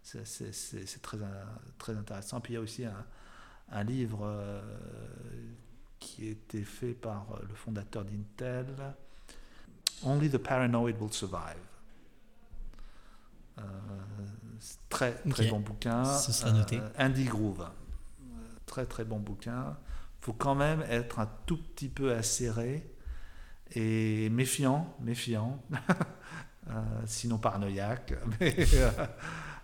c'est 0.04 1.02
très, 1.02 1.96
intéressant. 1.96 2.42
Puis 2.42 2.54
il 2.54 2.56
y 2.56 2.60
a 2.60 2.62
aussi 2.62 2.86
un, 2.86 3.84
livre 3.84 4.22
euh, 4.24 4.62
qui 6.00 6.28
a 6.28 6.32
été 6.32 6.64
fait 6.64 6.94
par 6.94 7.32
euh, 7.32 7.46
le 7.48 7.56
fondateur 7.56 8.04
d'Intel, 8.04 8.68
Only 10.04 10.30
the 10.30 10.38
Paranoid 10.38 10.96
Will 11.00 11.14
Survive. 11.14 11.58
Euh, 13.58 13.62
très 14.90 15.14
très 15.30 15.48
bon 15.48 15.60
bouquin. 15.60 16.06
Ce 16.06 16.32
sera 16.32 16.52
noté. 16.52 16.80
Andy 16.98 17.26
Groove. 17.26 17.68
Très 18.66 18.86
très 18.86 19.06
bon 19.06 19.20
bouquin. 19.20 19.78
Il 20.22 20.26
faut 20.26 20.34
quand 20.34 20.56
même 20.56 20.84
être 20.90 21.20
un 21.20 21.30
tout 21.46 21.58
petit 21.58 21.90
peu 21.90 22.14
acéré 22.14 22.90
et 23.76 24.30
méfiant, 24.30 24.96
méfiant, 25.02 25.62
sinon 27.06 27.38
paranoïaque, 27.38 28.14
mais, 28.40 28.56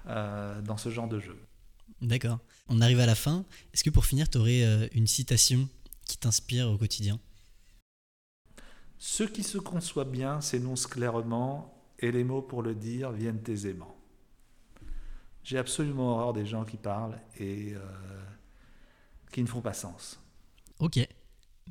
dans 0.05 0.77
ce 0.77 0.89
genre 0.89 1.07
de 1.07 1.19
jeu. 1.19 1.39
D'accord. 2.01 2.39
On 2.69 2.81
arrive 2.81 2.99
à 2.99 3.05
la 3.05 3.15
fin. 3.15 3.45
Est-ce 3.73 3.83
que 3.83 3.89
pour 3.89 4.05
finir, 4.05 4.29
tu 4.29 4.37
aurais 4.37 4.63
euh, 4.63 4.87
une 4.93 5.07
citation 5.07 5.67
qui 6.05 6.17
t'inspire 6.17 6.69
au 6.69 6.77
quotidien? 6.77 7.19
Ce 8.97 9.23
qui 9.23 9.43
se 9.43 9.57
conçoit 9.57 10.05
bien 10.05 10.39
s'énonce 10.41 10.87
clairement 10.87 11.73
et 11.99 12.11
les 12.11 12.23
mots 12.23 12.41
pour 12.41 12.61
le 12.61 12.75
dire 12.75 13.11
viennent 13.11 13.41
aisément. 13.47 13.98
J'ai 15.49 15.57
absolument 15.57 16.11
horreur 16.11 16.33
des 16.33 16.45
gens 16.45 16.63
qui 16.63 16.77
parlent 16.77 17.19
et 17.39 17.73
euh, 17.73 17.79
qui 19.31 19.41
ne 19.41 19.47
font 19.47 19.61
pas 19.61 19.73
sens. 19.73 20.19
Ok. 20.77 20.99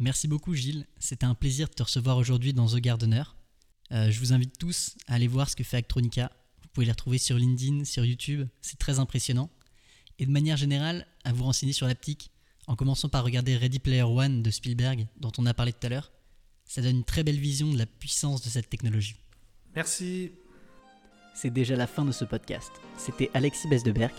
Merci 0.01 0.27
beaucoup 0.27 0.53
Gilles. 0.53 0.85
C'était 0.99 1.27
un 1.27 1.37
plaisir 1.37 1.69
de 1.69 1.75
te 1.75 1.85
recevoir 1.85 2.17
aujourd'hui 2.17 2.53
dans 2.53 2.67
The 2.67 2.79
Gardener. 2.79 3.23
Euh, 3.93 4.11
je 4.11 4.19
vous 4.19 4.33
invite 4.33 4.59
tous 4.59 4.97
à 5.07 5.15
aller 5.15 5.29
voir 5.29 5.49
ce 5.49 5.55
que 5.55 5.63
fait 5.63 5.77
Actronica. 5.77 6.33
Vous 6.61 6.69
pouvez 6.73 6.87
les 6.87 6.91
retrouver 6.91 7.19
sur 7.19 7.37
LinkedIn, 7.37 7.85
sur 7.85 8.05
YouTube. 8.05 8.49
C'est 8.63 8.81
très 8.81 8.99
impressionnant 8.99 9.49
et 10.19 10.27
de 10.27 10.33
manière 10.33 10.57
générale 10.57 11.07
à 11.23 11.33
vous 11.33 11.45
renseigner 11.45 11.73
sur 11.73 11.87
l'aptique, 11.87 12.33
en 12.67 12.75
commençant 12.75 13.09
par 13.09 13.23
regarder 13.23 13.57
Ready 13.57 13.79
Player 13.79 14.03
One 14.03 14.43
de 14.43 14.51
Spielberg, 14.51 15.07
dont 15.21 15.31
on 15.39 15.47
a 15.47 15.55
parlé 15.55 15.73
tout 15.73 15.87
à 15.87 15.89
l'heure. 15.89 16.11
Ça 16.65 16.83
donne 16.83 16.97
une 16.97 17.05
très 17.05 17.23
belle 17.23 17.39
vision 17.39 17.73
de 17.73 17.79
la 17.79 17.87
puissance 17.87 18.43
de 18.43 18.49
cette 18.49 18.69
technologie. 18.69 19.15
Merci. 19.77 20.33
C'est 21.41 21.51
déjà 21.51 21.77
la 21.77 21.87
fin 21.87 22.05
de 22.05 22.11
ce 22.11 22.25
podcast. 22.25 22.73
C'était 22.97 23.31
Alexis 23.33 23.69
Besdeberg. 23.69 24.13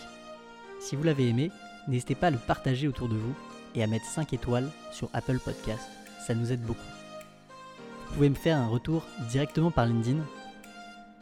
Si 0.79 0.95
vous 0.95 1.03
l'avez 1.03 1.27
aimé, 1.27 1.51
n'hésitez 1.89 2.15
pas 2.15 2.27
à 2.27 2.31
le 2.31 2.37
partager 2.37 2.87
autour 2.87 3.09
de 3.09 3.15
vous 3.15 3.35
et 3.75 3.83
à 3.83 3.87
mettre 3.87 4.05
5 4.05 4.31
étoiles 4.31 4.69
sur 4.93 5.09
Apple 5.11 5.37
Podcast. 5.39 5.83
Ça 6.25 6.33
nous 6.33 6.53
aide 6.53 6.61
beaucoup. 6.61 6.79
Vous 8.07 8.13
pouvez 8.13 8.29
me 8.29 8.35
faire 8.35 8.57
un 8.57 8.69
retour 8.69 9.05
directement 9.29 9.69
par 9.69 9.85
LinkedIn. 9.85 10.21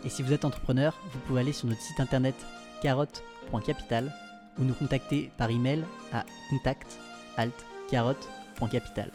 Et 0.05 0.09
si 0.09 0.21
vous 0.21 0.33
êtes 0.33 0.45
entrepreneur, 0.45 0.95
vous 1.11 1.19
pouvez 1.21 1.41
aller 1.41 1.51
sur 1.51 1.67
notre 1.67 1.81
site 1.81 1.99
internet 1.99 2.35
carotte.capital 2.83 4.13
ou 4.59 4.65
nous 4.65 4.75
contacter 4.75 5.31
par 5.35 5.49
email 5.49 5.83
à 6.13 6.25
contact 6.51 6.99
alt 7.37 7.55
carotte.capital. 7.89 9.09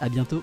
À 0.00 0.08
bientôt 0.08 0.42